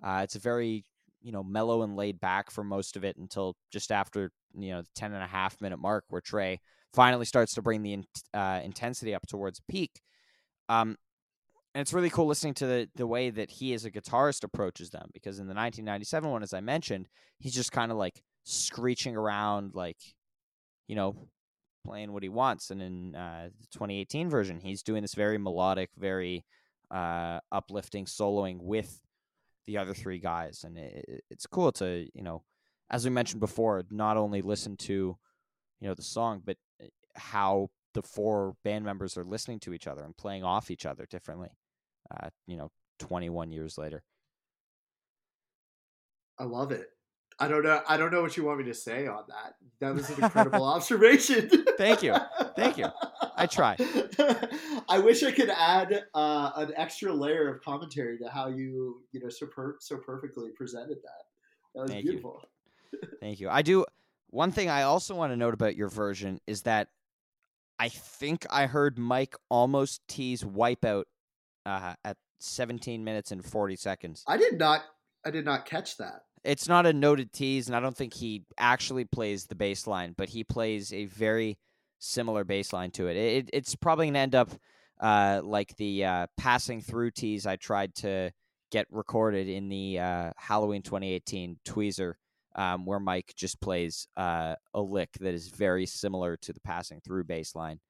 [0.03, 0.85] Uh, it's a very
[1.23, 4.83] you know mellow and laid back for most of it until just after you know
[4.83, 6.61] the 10 and a half minute mark where Trey
[6.95, 10.01] finally starts to bring the in, uh, intensity up towards peak.
[10.69, 10.97] Um,
[11.75, 14.91] and it's really cool listening to the the way that he as a guitarist approaches
[14.91, 19.17] them because in the 1997 one, as I mentioned, he's just kind of like screeching
[19.17, 19.99] around, like
[20.87, 21.29] you know,
[21.87, 22.71] playing what he wants.
[22.71, 26.45] And in uh, the 2018 version, he's doing this very melodic, very
[26.91, 29.01] uh, uplifting soloing with
[29.67, 32.45] the other three guys, and it, it- it's cool to you know,
[32.91, 35.17] as we mentioned before, not only listen to
[35.81, 39.87] you know the song, but uh, how the four band members are listening to each
[39.89, 41.49] other and playing off each other differently.
[42.11, 42.71] Uh, you know,
[43.01, 44.03] 21 years later.
[46.39, 46.87] I love it.
[47.39, 47.83] I don't know.
[47.87, 49.57] I don't know what you want me to say on that.
[49.81, 51.51] That was an incredible observation.
[51.77, 52.15] Thank you.
[52.57, 52.87] Thank you.
[53.37, 53.77] I try.
[54.89, 59.21] I wish I could add uh, an extra layer of commentary to how you, you
[59.21, 61.25] know, so per- so perfectly presented that.
[61.75, 62.11] That was Thank you.
[62.13, 62.43] beautiful.
[63.21, 63.51] Thank you.
[63.51, 63.85] I do.
[64.31, 66.89] One thing I also want to note about your version is that
[67.79, 71.05] I think I heard Mike almost tease Wipeout
[71.67, 74.25] uh, at 17 minutes and 40 seconds.
[74.27, 74.83] I did not.
[75.25, 76.23] I did not catch that.
[76.45, 80.15] It's not a noted tease, and I don't think he actually plays the bass line,
[80.17, 81.59] but he plays a very
[81.99, 83.17] similar bass line to it.
[83.17, 84.51] it it's probably going to end up
[85.01, 88.31] uh, like the uh, passing through tease I tried to
[88.71, 92.15] get recorded in the uh, Halloween 2018 Tweezer,
[92.55, 97.01] um, where Mike just plays uh, a lick that is very similar to the passing
[97.01, 97.81] through bass line.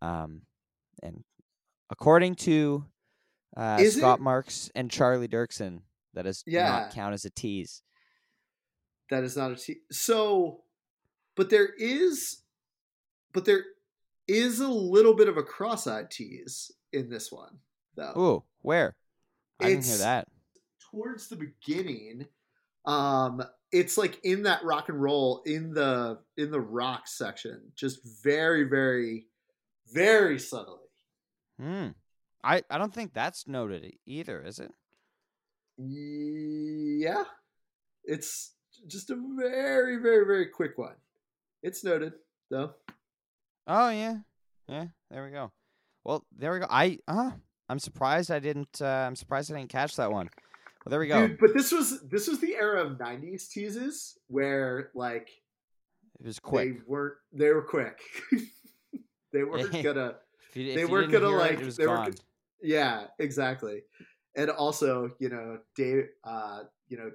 [0.00, 0.42] Um,
[1.02, 1.24] and
[1.90, 2.84] according to
[3.56, 4.22] uh, Scott it?
[4.22, 5.80] Marks and Charlie Dirksen,
[6.18, 6.68] that does Yeah.
[6.68, 7.82] not count as a tease.
[9.08, 9.76] That is not a tease.
[9.92, 10.64] So,
[11.36, 12.42] but there is,
[13.32, 13.64] but there
[14.26, 17.60] is a little bit of a cross-eyed tease in this one,
[17.94, 18.12] though.
[18.18, 18.96] Ooh, where?
[19.60, 20.28] I didn't hear that.
[20.90, 22.26] Towards the beginning,
[22.84, 28.00] um, it's like in that rock and roll in the in the rock section, just
[28.22, 29.26] very, very,
[29.92, 30.88] very subtly.
[31.58, 31.88] Hmm.
[32.42, 34.72] I I don't think that's noted either, is it?
[35.78, 37.24] Yeah,
[38.04, 38.52] it's
[38.86, 40.96] just a very, very, very quick one.
[41.62, 42.14] It's noted
[42.50, 42.72] though.
[43.66, 44.18] Oh yeah,
[44.68, 44.86] yeah.
[45.10, 45.52] There we go.
[46.04, 46.66] Well, there we go.
[46.68, 47.30] I uh,
[47.68, 48.80] I'm surprised I didn't.
[48.80, 50.28] Uh, I'm surprised I didn't catch that one.
[50.84, 51.28] Well, there we go.
[51.28, 55.30] Dude, but this was this was the era of '90s teases where like
[56.18, 56.76] it was quick.
[56.76, 58.00] they weren't they were quick.
[59.32, 62.12] they weren't you, if they weren't gonna, hear it, like, It was they were gone.
[62.12, 62.18] g-
[62.62, 63.82] Yeah, exactly.
[64.38, 67.10] And also, you know, Dave, uh, you know,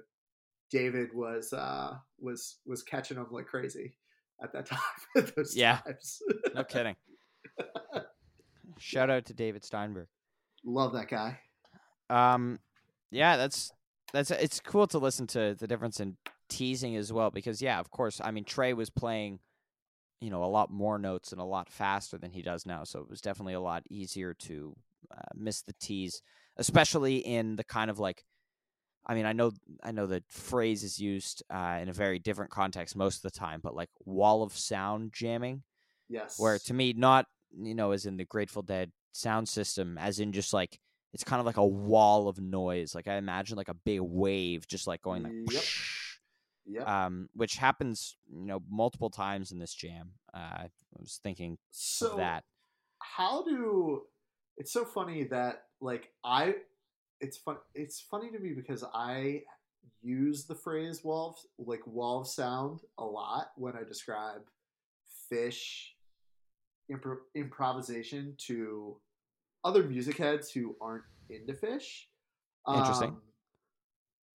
[0.70, 3.96] David was uh was was catching them like crazy
[4.42, 4.78] at that time.
[5.16, 5.78] at those Yeah.
[5.78, 6.22] times.
[6.54, 6.96] No kidding.
[8.78, 10.08] Shout out to David Steinberg.
[10.64, 11.38] Love that guy.
[12.10, 12.58] Um,
[13.10, 13.72] yeah, that's
[14.12, 16.16] that's it's cool to listen to the difference in
[16.48, 18.20] teasing as well because yeah, of course.
[18.22, 19.38] I mean, Trey was playing,
[20.20, 23.00] you know, a lot more notes and a lot faster than he does now, so
[23.00, 24.76] it was definitely a lot easier to
[25.10, 26.22] uh, miss the tease,
[26.56, 28.24] especially in the kind of like.
[29.06, 29.52] I mean, I know,
[29.82, 33.38] I know the phrase is used uh, in a very different context most of the
[33.38, 35.62] time, but like wall of sound jamming,
[36.08, 36.38] Yes.
[36.38, 37.26] where to me not
[37.62, 40.80] you know as in the grateful dead sound system as in just like
[41.12, 44.66] it's kind of like a wall of noise like i imagine like a big wave
[44.66, 45.62] just like going like Yep.
[46.66, 46.88] Yep.
[46.88, 52.10] um which happens you know multiple times in this jam uh i was thinking so
[52.12, 52.42] of that
[53.00, 54.02] how do
[54.56, 56.54] it's so funny that like i
[57.20, 59.42] it's fun it's funny to me because i
[60.02, 64.40] use the phrase wall of, like wall of sound a lot when i describe
[65.30, 65.90] Phish
[66.90, 68.96] impro- improvisation to
[69.62, 72.04] other music heads who aren't into Phish
[72.66, 73.10] Interesting.
[73.10, 73.22] Um,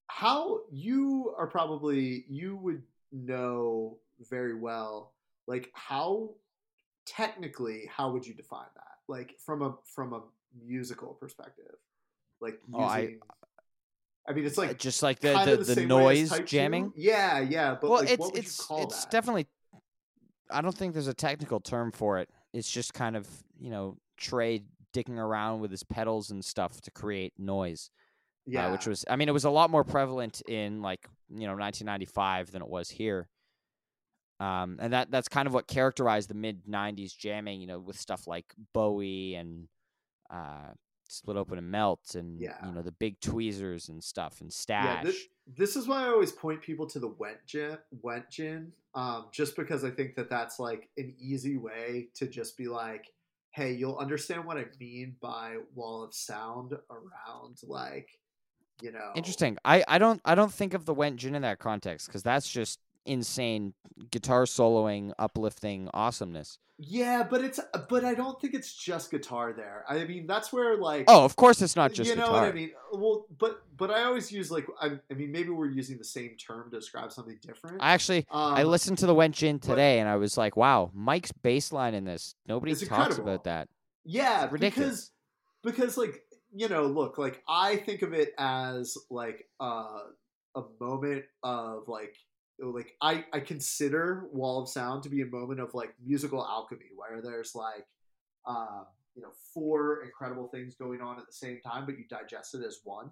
[0.08, 3.98] how you are probably you would know
[4.30, 5.14] very well
[5.48, 6.30] like how
[7.06, 10.22] technically how would you define that like from a from a
[10.66, 11.76] musical perspective.
[12.42, 13.18] Like using Oh, I-
[14.28, 16.92] I, mean it's Uh, like just like the the, the, as noise jamming?
[16.92, 17.02] 2.
[17.02, 19.12] yeah yeah but well like, it's what would it's you call it's that?
[19.12, 19.48] definitely
[20.52, 22.30] i don't think there's a technical term for it.
[22.54, 23.28] It's just kind of
[23.60, 27.90] you know trey dicking around with his pedals and stuff to create noise
[28.46, 28.68] yeah.
[28.68, 31.56] uh, which was I mean it was a lot more prevalent in like you know
[31.56, 33.28] 1995 than it was here.
[34.40, 38.00] Um, and that that's kind of what characterized the mid 90s jamming, you know, with
[38.00, 39.68] stuff like Bowie and
[40.30, 40.74] uh,
[41.08, 42.64] Split Open and Melt and Yeah.
[42.66, 45.04] you know the big tweezers and stuff and yeah Stash.
[45.04, 45.24] this,
[45.58, 47.78] this is why I always point people to the wet gin,
[48.30, 52.68] gin, um, just because I think that that's like an easy way to just be
[52.68, 53.12] like,
[53.52, 58.10] hey, you'll understand what I mean by wall of sound around, like,
[58.82, 59.58] you know, Interesting.
[59.66, 62.50] I, I don't I don't think of the Went Gin in that context because that's
[62.50, 62.80] just
[63.10, 63.74] insane
[64.12, 66.60] guitar soloing, uplifting awesomeness.
[66.82, 69.84] Yeah, but it's but I don't think it's just guitar there.
[69.90, 72.42] I mean, that's where like Oh, of course it's not just you know guitar.
[72.44, 72.72] what I mean.
[72.94, 76.38] Well, but but I always use like I, I mean maybe we're using the same
[76.38, 77.78] term to describe something different.
[77.82, 80.90] I actually um, I listened to the Wench In today and I was like, wow,
[80.94, 82.36] Mike's bass line in this.
[82.48, 83.24] Nobody talks incredible.
[83.24, 83.68] about that.
[84.06, 85.12] Yeah, ridiculous.
[85.62, 90.00] because because like you know, look, like I think of it as like uh,
[90.56, 92.16] a moment of like
[92.62, 96.92] like I I consider Wall of Sound to be a moment of like musical alchemy
[96.96, 97.88] where there's like
[98.46, 98.84] uh,
[99.16, 102.64] you know four incredible things going on at the same time, but you digest it
[102.66, 103.12] as one.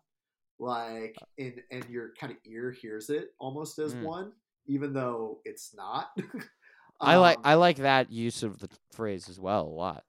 [0.60, 4.02] Like and and your kind of ear hears it almost as Mm.
[4.02, 4.34] one,
[4.68, 6.10] even though it's not.
[7.04, 10.04] I like Um, I like that use of the phrase as well a lot.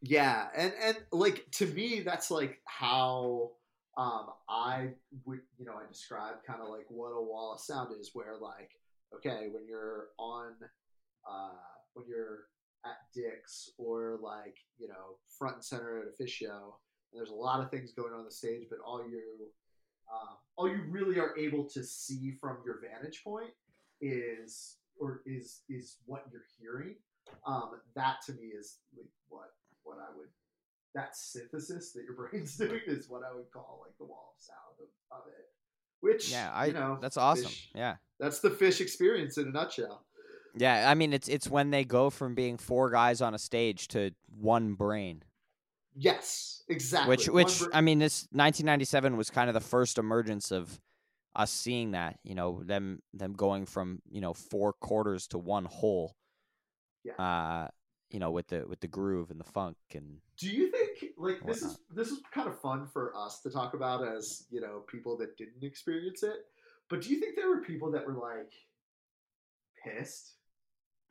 [0.00, 3.52] Yeah, and and like to me, that's like how
[3.96, 4.90] um I
[5.24, 8.36] would you know I describe kind of like what a wall of sound is, where
[8.40, 8.70] like
[9.14, 10.52] okay when you're on
[11.28, 11.50] uh
[11.94, 12.46] when you're
[12.84, 16.78] at Dick's or like you know front and center at a Phish show,
[17.12, 19.50] and there's a lot of things going on, on the stage, but all you
[20.12, 23.50] um, all you really are able to see from your vantage point
[24.00, 26.96] is or is is what you're hearing.
[27.46, 29.52] Um, that to me is like what
[29.84, 30.28] what I would
[30.94, 34.42] that synthesis that your brain's doing is what I would call like the wall of
[34.42, 35.46] sound of, of it.
[36.00, 37.46] Which Yeah, I you know that's awesome.
[37.46, 37.96] Phish- Yeah.
[38.18, 40.04] that's the Phish experience in a nutshell.
[40.54, 43.88] Yeah, I mean it's it's when they go from being four guys on a stage
[43.88, 45.22] to one brain.
[45.94, 47.10] Yes, exactly.
[47.10, 50.80] Which which I mean this 1997 was kind of the first emergence of
[51.34, 55.64] us seeing that, you know, them them going from, you know, four quarters to one
[55.64, 56.14] whole.
[57.04, 57.14] Yeah.
[57.14, 57.68] Uh
[58.12, 61.44] you know, with the with the groove and the funk and do you think like
[61.46, 64.82] this is this is kind of fun for us to talk about as you know
[64.90, 66.46] people that didn't experience it?
[66.88, 68.52] But do you think there were people that were like
[69.84, 70.34] pissed?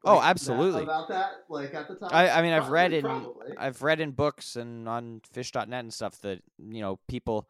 [0.03, 0.83] Oh, Like, that- absolutely.
[0.83, 2.09] about that, like at the time.
[2.11, 3.47] I, I mean, I've read in Probably.
[3.57, 7.47] I've read in books and on phish.net and stuff that you know people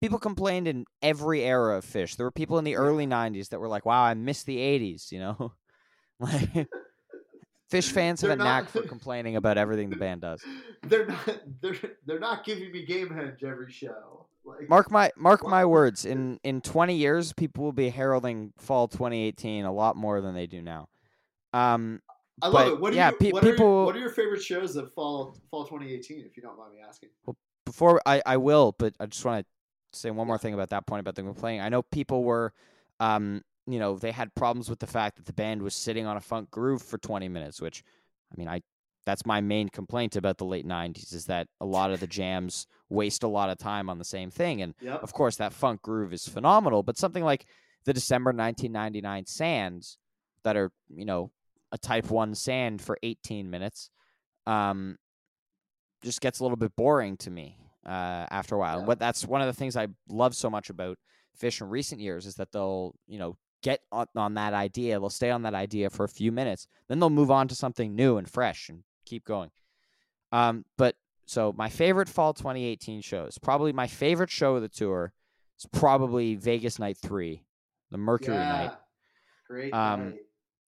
[0.00, 2.16] people complained in every era of Phish.
[2.16, 5.10] There were people in the early '90s that were like, "Wow, I miss the '80s,"
[5.10, 5.52] you know.
[6.20, 6.68] like
[7.70, 10.42] Phish fans have a knack for complaining about everything the band does.
[10.82, 11.38] They're not.
[11.60, 14.26] They're they're not giving me game Gamehenge every show.
[14.44, 15.50] Like Mark my mark What?
[15.50, 16.04] my words.
[16.04, 20.46] In in 20 years, people will be heralding fall 2018 a lot more than they
[20.46, 20.88] do now.
[21.52, 22.02] Um,
[22.42, 22.80] I love but, it.
[22.80, 24.92] What are yeah, you, pe- what, are your, people- what are your favorite shows of
[24.92, 26.24] fall fall 2018?
[26.26, 27.10] If you don't mind me asking.
[27.24, 29.46] Well, before I, I will, but I just want
[29.92, 31.60] to say one more thing about that point about them playing.
[31.60, 32.52] I know people were,
[33.00, 36.16] um, you know, they had problems with the fact that the band was sitting on
[36.16, 37.82] a funk groove for 20 minutes, which,
[38.32, 38.62] I mean, I
[39.06, 42.66] that's my main complaint about the late 90s is that a lot of the jams
[42.88, 44.62] waste a lot of time on the same thing.
[44.62, 45.02] And Yep.
[45.02, 47.44] of course, that funk groove is phenomenal, but something like
[47.84, 49.98] the December 1999 Sands
[50.42, 51.30] that are, you know,
[51.70, 53.90] a type 1 sand for 18 minutes,
[54.46, 54.96] um,
[56.02, 58.74] just gets a little bit boring to me uh, after a while.
[58.78, 58.88] And Yeah.
[58.88, 60.98] what that's one of the things I love so much about
[61.40, 65.10] Phish in recent years is that they'll, you know, get on, on that idea, they'll
[65.10, 68.18] stay on that idea for a few minutes, then they'll move on to something new
[68.18, 69.50] and fresh and keep going.
[70.30, 70.94] Um, but
[71.26, 75.12] so my favorite fall 2018 shows, probably my favorite show of the tour
[75.58, 77.42] is probably Vegas Night 3,
[77.90, 78.48] the Mercury yeah.
[78.48, 78.72] Night.
[79.48, 79.72] Great.
[79.72, 80.18] Um, night.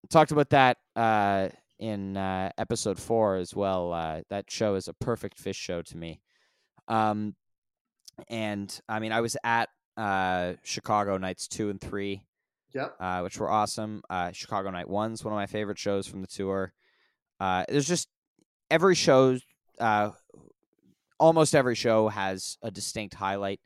[0.09, 3.93] Talked about that uh, in uh, episode 4 as well.
[3.93, 6.19] Uh, that show is a perfect Phish show to me.
[6.87, 7.35] Um,
[8.27, 12.23] and I mean, I was at uh, Chicago nights 2 and 3
[12.73, 12.95] Yep.
[12.99, 14.01] uh, which were awesome.
[14.09, 16.73] Uh, Chicago Night One's one of my favorite shows from the tour.
[17.39, 18.07] Uh, there's just
[18.69, 19.37] every show,
[19.79, 20.11] uh,
[21.19, 23.59] almost every show has a distinct highlight.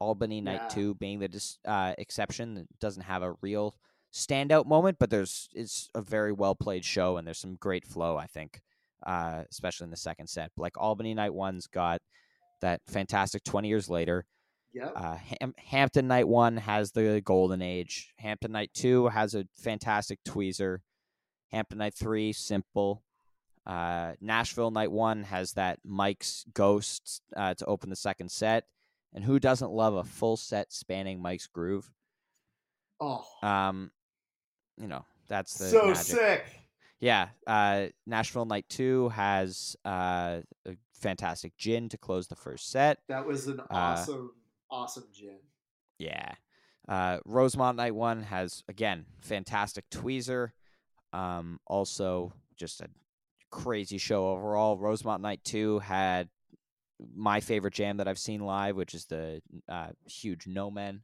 [0.00, 0.68] Albany Night Yeah.
[0.68, 3.74] Two being the dis- uh, exception that doesn't have a real
[4.12, 8.16] standout moment, but there's it's a very well played show and there's some great flow.
[8.16, 8.60] I think,
[9.04, 10.52] uh, especially in the second set.
[10.56, 12.00] But like Albany Night One's got
[12.60, 14.24] that fantastic twenty years later.
[14.86, 18.12] Uh, Ham- Hampton Night One has the golden age.
[18.18, 20.78] Hampton Night Two has a fantastic tweezer.
[21.50, 23.02] Hampton Night Three simple.
[23.66, 28.64] Uh, Nashville Night One has that Mike's Ghost uh, to open the second set.
[29.14, 31.90] And who doesn't love a full set spanning Mike's groove?
[33.00, 33.90] oh, Um,
[34.76, 36.02] you know that's the so magic.
[36.04, 36.44] sick.
[37.00, 42.98] Yeah, uh, Nashville Night Two has uh, a fantastic gin to close the first set.
[43.08, 44.32] That was an Uh, awesome,
[44.70, 45.38] awesome gin.
[45.98, 46.34] Yeah.
[46.88, 50.50] Uh, Rosemont Night One has again fantastic tweezer.
[51.12, 52.88] Um, also just a
[53.50, 54.78] crazy show overall.
[54.78, 56.28] Rosemont Night Two had
[57.14, 61.02] my favorite jam that I've seen live, which is the uh, huge No Men.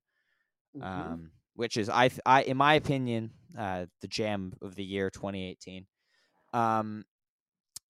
[0.76, 0.82] Mhm.
[0.84, 5.86] Um, which is I, I in my opinion, uh, the jam of the year 2018.
[6.52, 7.04] Um,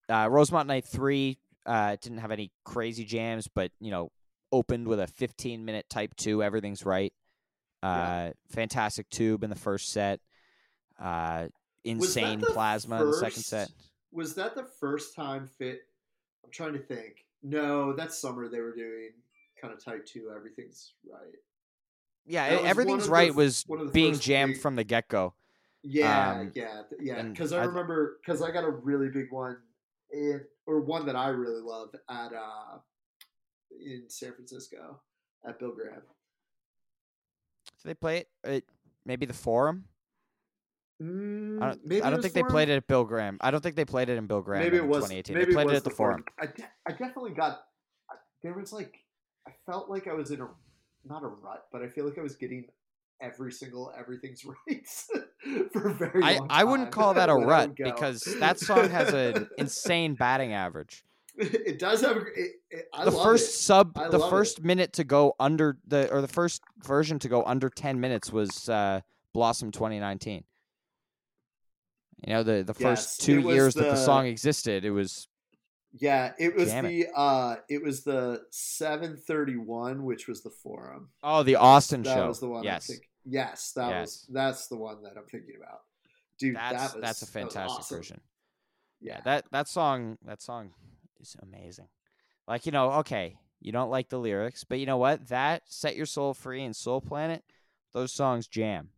[0.08, 4.10] uh, Rosemont Night Three uh, didn't have any crazy jams, but you know,
[4.54, 6.42] opened with a 15 minute Type Two.
[6.42, 7.12] Everything's right.
[7.82, 8.32] Uh, Yeah.
[8.48, 10.20] fantastic tube in the first set.
[10.98, 11.48] Uh,
[11.82, 13.70] insane the plasma in the second set.
[14.12, 15.80] Was that the first time Fit?
[16.44, 17.26] I'm trying to think.
[17.42, 19.10] No, that summer they were doing
[19.60, 20.32] kind of type two.
[20.34, 21.34] Everything's right.
[22.26, 25.34] Yeah, that everything's the right f- was the being jammed big- from the get go.
[25.82, 27.22] Yeah, Um, yeah, yeah.
[27.22, 29.58] Because I I- remember because I got a really big one
[30.10, 32.78] in or one that I really love at uh
[33.84, 35.00] in San Francisco
[35.46, 36.02] at Bill Graham.
[37.82, 38.28] Did they play it?
[38.44, 38.62] At
[39.04, 39.84] maybe the Forum.
[41.02, 43.38] Mm, I don't, I don't think they played it at Bill Graham.
[43.40, 45.34] I don't think they played it in Bill Graham Maybe in it was 2018.
[45.34, 46.24] Maybe they played it, it at the Forum.
[46.40, 47.64] I, de- I definitely got.
[48.42, 48.94] There was like,
[49.48, 50.48] I felt like I was in a
[51.04, 52.66] not a rut, but I feel like I was getting
[53.20, 54.86] every single everything's right
[55.72, 59.48] for a very I, I wouldn't call that a rut because that song has an
[59.58, 61.04] insane batting average.
[61.38, 62.16] it does have.
[62.16, 63.58] A, it, it, I the first it.
[63.58, 67.42] sub, I the first minute to go under the, or the first version to go
[67.44, 69.00] under 10 minutes was uh,
[69.32, 70.44] Blossom 2019.
[72.26, 74.84] You know, the, the Yes, first two it was years that the the- song existed,
[74.84, 75.28] it was
[75.92, 81.08] Yeah, it was the uh it was the 731 which was the forum.
[81.22, 82.28] oh the Austin that show.
[82.28, 83.08] was the one yes, think.
[83.26, 84.00] Yes, that Yes.
[84.06, 85.80] was that's the one that I'm thinking about.
[86.38, 87.96] Dude, that's that was that's a fantastic awesome.
[87.98, 88.20] version.
[89.00, 89.20] Yeah.
[89.24, 90.70] that that song that song
[91.30, 91.88] is amazing.
[92.46, 95.28] Like you know, okay, you don't like the lyrics, but you know what?
[95.28, 97.42] That set your soul free and Soul Planet,
[97.92, 98.90] those songs jam.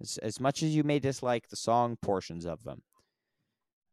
[0.00, 2.82] As as much as you may dislike the song portions of them,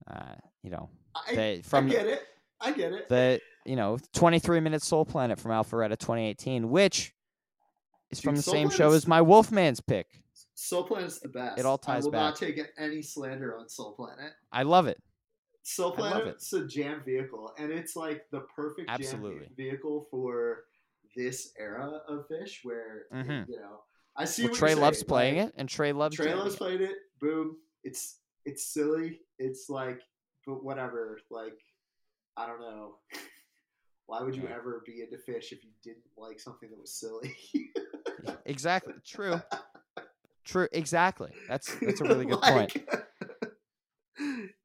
[0.07, 2.23] uh, you know, I, the, from I get it.
[2.59, 3.09] I get it.
[3.09, 7.13] the you know 23 minute Soul Planet from Alpharetta 2018, which
[8.11, 10.07] is from the Soul same show as my Wolfman's pick.
[10.55, 11.59] Soul Planet's the best.
[11.59, 12.21] It all ties I will back.
[12.21, 14.33] not take any slander on Soul Planet.
[14.51, 15.01] I love it.
[15.63, 19.45] Soul I love Planet's a jam vehicle, and it's like the perfect Absolutely.
[19.45, 20.65] jam vehicle for
[21.15, 23.47] this era of Phish, where Mhm.
[23.47, 23.83] you know
[24.15, 26.97] I see Well, Trey loves playing like, it, and Trey loves Trey loves playing it.
[27.19, 27.57] Boom.
[27.83, 29.21] It's it's silly.
[29.39, 30.01] It's like,
[30.45, 31.19] but whatever.
[31.31, 31.57] Like,
[32.35, 32.97] I don't know.
[34.05, 34.55] Why would you Yeah.
[34.55, 37.33] ever be into Phish if you didn't like something that was silly?
[38.45, 38.93] Exactly.
[39.05, 39.41] True.
[40.45, 40.67] True.
[40.73, 41.31] Exactly.
[41.47, 42.75] That's that's a really good point.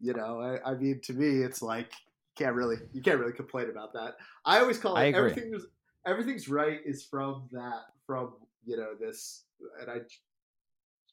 [0.09, 3.35] You know, I, I mean, to me, it's like you can't really you can't really
[3.35, 4.17] complain about that.
[4.43, 5.33] I always call it I agree.
[5.33, 5.67] everything's
[6.07, 8.33] everything's right is from that from
[8.65, 9.45] you know this,
[9.79, 9.99] and I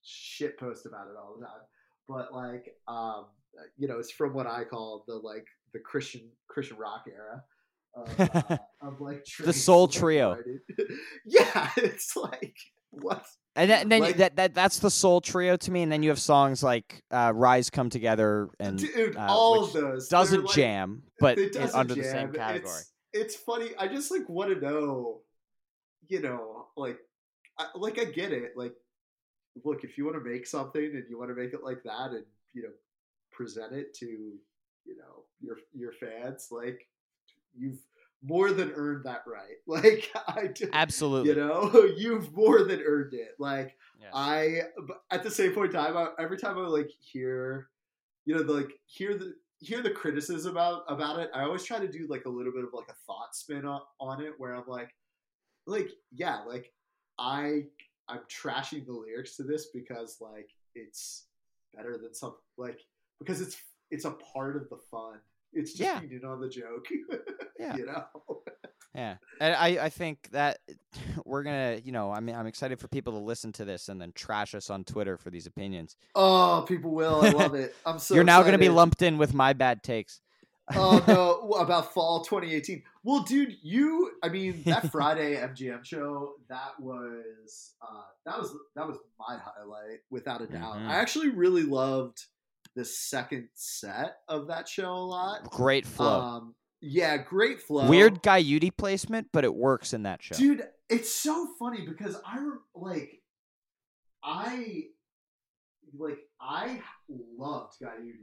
[0.02, 1.56] shit post about it all the time.
[2.08, 3.26] But like, um,
[3.78, 7.44] you know, it's from what I call the like the Christian Christian rock era.
[7.96, 8.20] Of,
[8.52, 10.38] uh, of like The soul trio.
[11.26, 12.56] yeah, it's like
[13.02, 13.26] what
[13.56, 16.04] And then, and then Like- that, that that's the soul trio to me, and then
[16.04, 20.46] you have songs like uh, "Rise Come Together" and dude, uh, all of those doesn't
[20.46, 22.74] like- jam, but doesn't under the same category.
[22.74, 23.70] It's, it's funny.
[23.80, 25.22] I just like want to know,
[26.08, 27.00] you know, like,
[27.58, 28.54] I, like I get it.
[28.58, 28.74] Like,
[29.64, 32.12] look, if you want to make something and you want to make it like that,
[32.12, 32.74] and you know,
[33.32, 36.88] present it to, you know, your your fans, like,
[37.58, 37.80] you've
[38.26, 39.42] more than earned that right.
[39.68, 41.30] Like, I, do, Absolutely.
[41.30, 43.36] you know, you've more than earned it.
[43.40, 43.76] Like.
[44.00, 44.12] Yes.
[44.14, 47.70] I but at the same point in time, I, every time I like hear,
[48.26, 51.80] you know, the, like hear the hear the criticism about about it, I always try
[51.80, 54.54] to do like a little bit of like a thought spin on, on it, where
[54.54, 54.94] I'm like,
[55.66, 56.72] like yeah, like
[57.18, 57.64] I
[58.08, 61.26] I'm trashing the lyrics to this because like it's
[61.76, 62.82] better than some like
[63.20, 63.58] because it's
[63.92, 65.20] it's a part of the fun.
[65.56, 66.00] It's just Yeah.
[66.00, 66.86] being on the joke.
[67.60, 67.76] Yeah.
[67.78, 68.04] you know.
[68.94, 70.60] Yeah, and I, I think that
[71.26, 74.00] we're gonna, you know, I mean, I'm excited for people to listen to this and
[74.00, 75.98] then trash us on Twitter for these opinions.
[76.16, 77.20] Oh, people will.
[77.22, 77.76] I love it.
[77.86, 78.16] I'm so.
[78.16, 80.22] You're now gonna be lumped in with my bad takes.
[80.76, 86.72] oh no about fall 2018 well dude you i mean that friday mgm show that
[86.80, 90.88] was uh that was that was my highlight without a doubt Mhm.
[90.88, 92.26] i actually really loved
[92.76, 96.20] the second set of that show a lot Great flow.
[96.22, 100.36] um yeah great flow Weird Guyute placement, but it works in that show.
[100.36, 102.38] dude it's so funny because i
[102.76, 103.22] like
[104.24, 104.84] i
[105.98, 106.82] like i
[107.38, 108.14] loved Guyute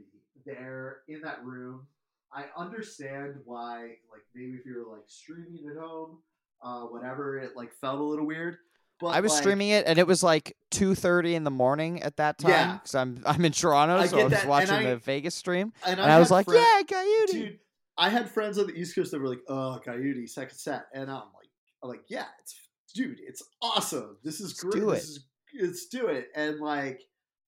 [0.45, 1.87] there in that room
[2.33, 3.81] i understand why
[4.11, 6.19] like maybe if you're like streaming at home
[6.61, 8.57] uh whatever it like felt a little weird
[8.99, 12.01] but I was like, streaming it, and it was like two thirty in the morning
[12.03, 12.73] at that time Yeah.
[12.73, 15.73] because I'm I'm in Toronto, I so I was that, watching I- the Vegas stream,
[15.85, 17.59] and, and I was like, friend- "Yeah, Guyute." dude
[17.95, 21.11] i had friends on the east coast that were like oh Coyote second set and
[21.11, 21.49] i'm like
[21.83, 22.55] i'm like yeah it's
[22.95, 25.25] dude it's awesome this is Let's great do this is
[25.61, 27.03] let's do it and like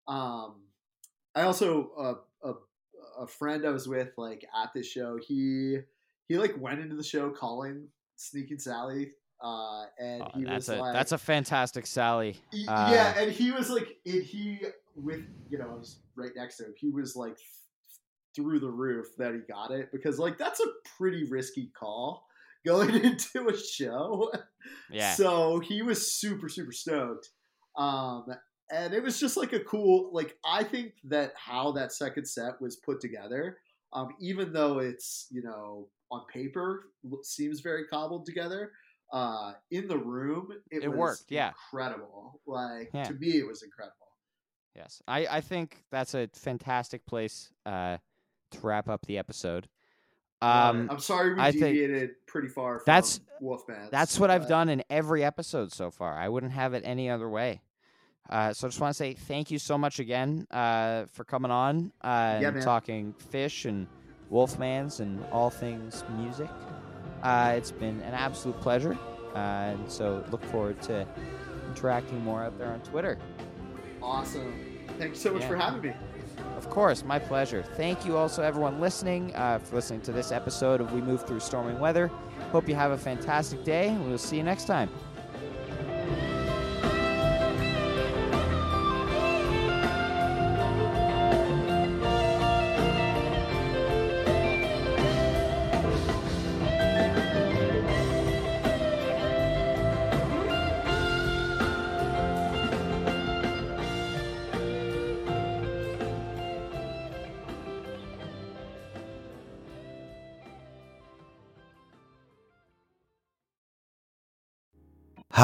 [0.07, 0.57] um
[1.33, 5.79] i also uh, a, a friend i was with like at this show he
[6.27, 9.13] he like went into the show calling sneaking sally
[9.45, 12.37] uh and Oh, he that's was a like that's a fantastic Sally.
[12.67, 14.59] Uh, yeah, and he was like, and he
[14.95, 16.73] with you know, I was right next to him.
[16.77, 17.37] He was like
[18.35, 20.67] through the roof that he got it because like that's a
[20.97, 22.25] pretty risky call
[22.65, 24.31] going into a show.
[24.91, 27.29] Yeah, So he was super super stoked.
[27.77, 28.25] Um,
[28.71, 32.59] and it was just like a cool like I think that how that second set
[32.59, 33.57] was put together,
[33.93, 36.85] um, even though it's you know on paper
[37.23, 38.71] seems very cobbled together,
[39.11, 41.49] uh, in the room it, It was worked, yeah.
[41.49, 42.41] incredible.
[42.45, 43.03] Like Yeah.
[43.05, 43.95] to me, it was incredible.
[44.75, 47.97] yes, I I think that's a fantastic place uh,
[48.51, 49.67] to wrap up the episode.
[50.41, 52.79] Um, I'm sorry we I deviated pretty far.
[52.79, 53.89] From That's- Wolfman.
[53.91, 56.13] That's what I've done in every episode so far.
[56.17, 57.61] I wouldn't have it any other way.
[58.29, 61.51] Uh, so I just want to say thank you so much again uh, for coming
[61.51, 62.63] on uh, Yeah, and man.
[62.63, 63.87] talking Phish and
[64.31, 66.49] Wolfmans and all things music.
[67.25, 68.97] Uh, it's been an absolute pleasure.
[69.33, 69.37] Uh,
[69.73, 71.05] and so look forward to
[71.67, 73.17] interacting more out there on Twitter.
[74.01, 74.53] Awesome.
[74.99, 75.47] Thank you so much Yeah.
[75.47, 75.93] for having me.
[76.55, 77.63] Of course, my pleasure.
[77.75, 81.39] Thank you also, everyone listening, uh, for listening to this episode of We Move Through
[81.39, 82.07] Stormy Weather.
[82.51, 84.89] Hope you have a fantastic day, and we'll see you next time.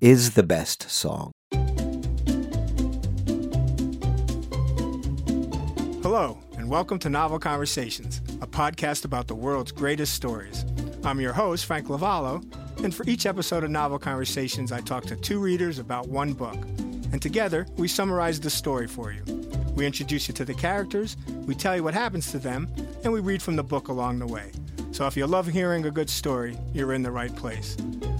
[0.00, 1.32] is the best song.
[6.02, 10.64] Hello, and welcome to Novel Conversations, a podcast about the world's greatest stories.
[11.02, 12.44] I'm your host, Frank Lavallo,
[12.84, 16.54] and for each episode of Novel Conversations, I talk to two readers about one book.
[17.12, 19.24] And together, we summarize the story for you.
[19.74, 22.68] We introduce you to the characters, we tell you what happens to them,
[23.02, 24.52] and we read from the book along the way.
[24.90, 27.76] So if you love hearing a good story, you're in the right place.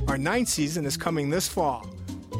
[0.06, 1.86] Our ninth season is coming this fall.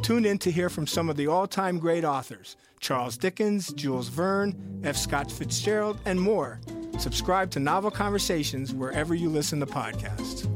[0.03, 4.09] Tune in to hear from some of the all time great authors Charles Dickens, Jules
[4.09, 4.97] Verne, F.
[4.97, 6.61] Scott Fitzgerald, and more.
[6.99, 10.47] Subscribe to Novel Conversations wherever you listen to podcasts.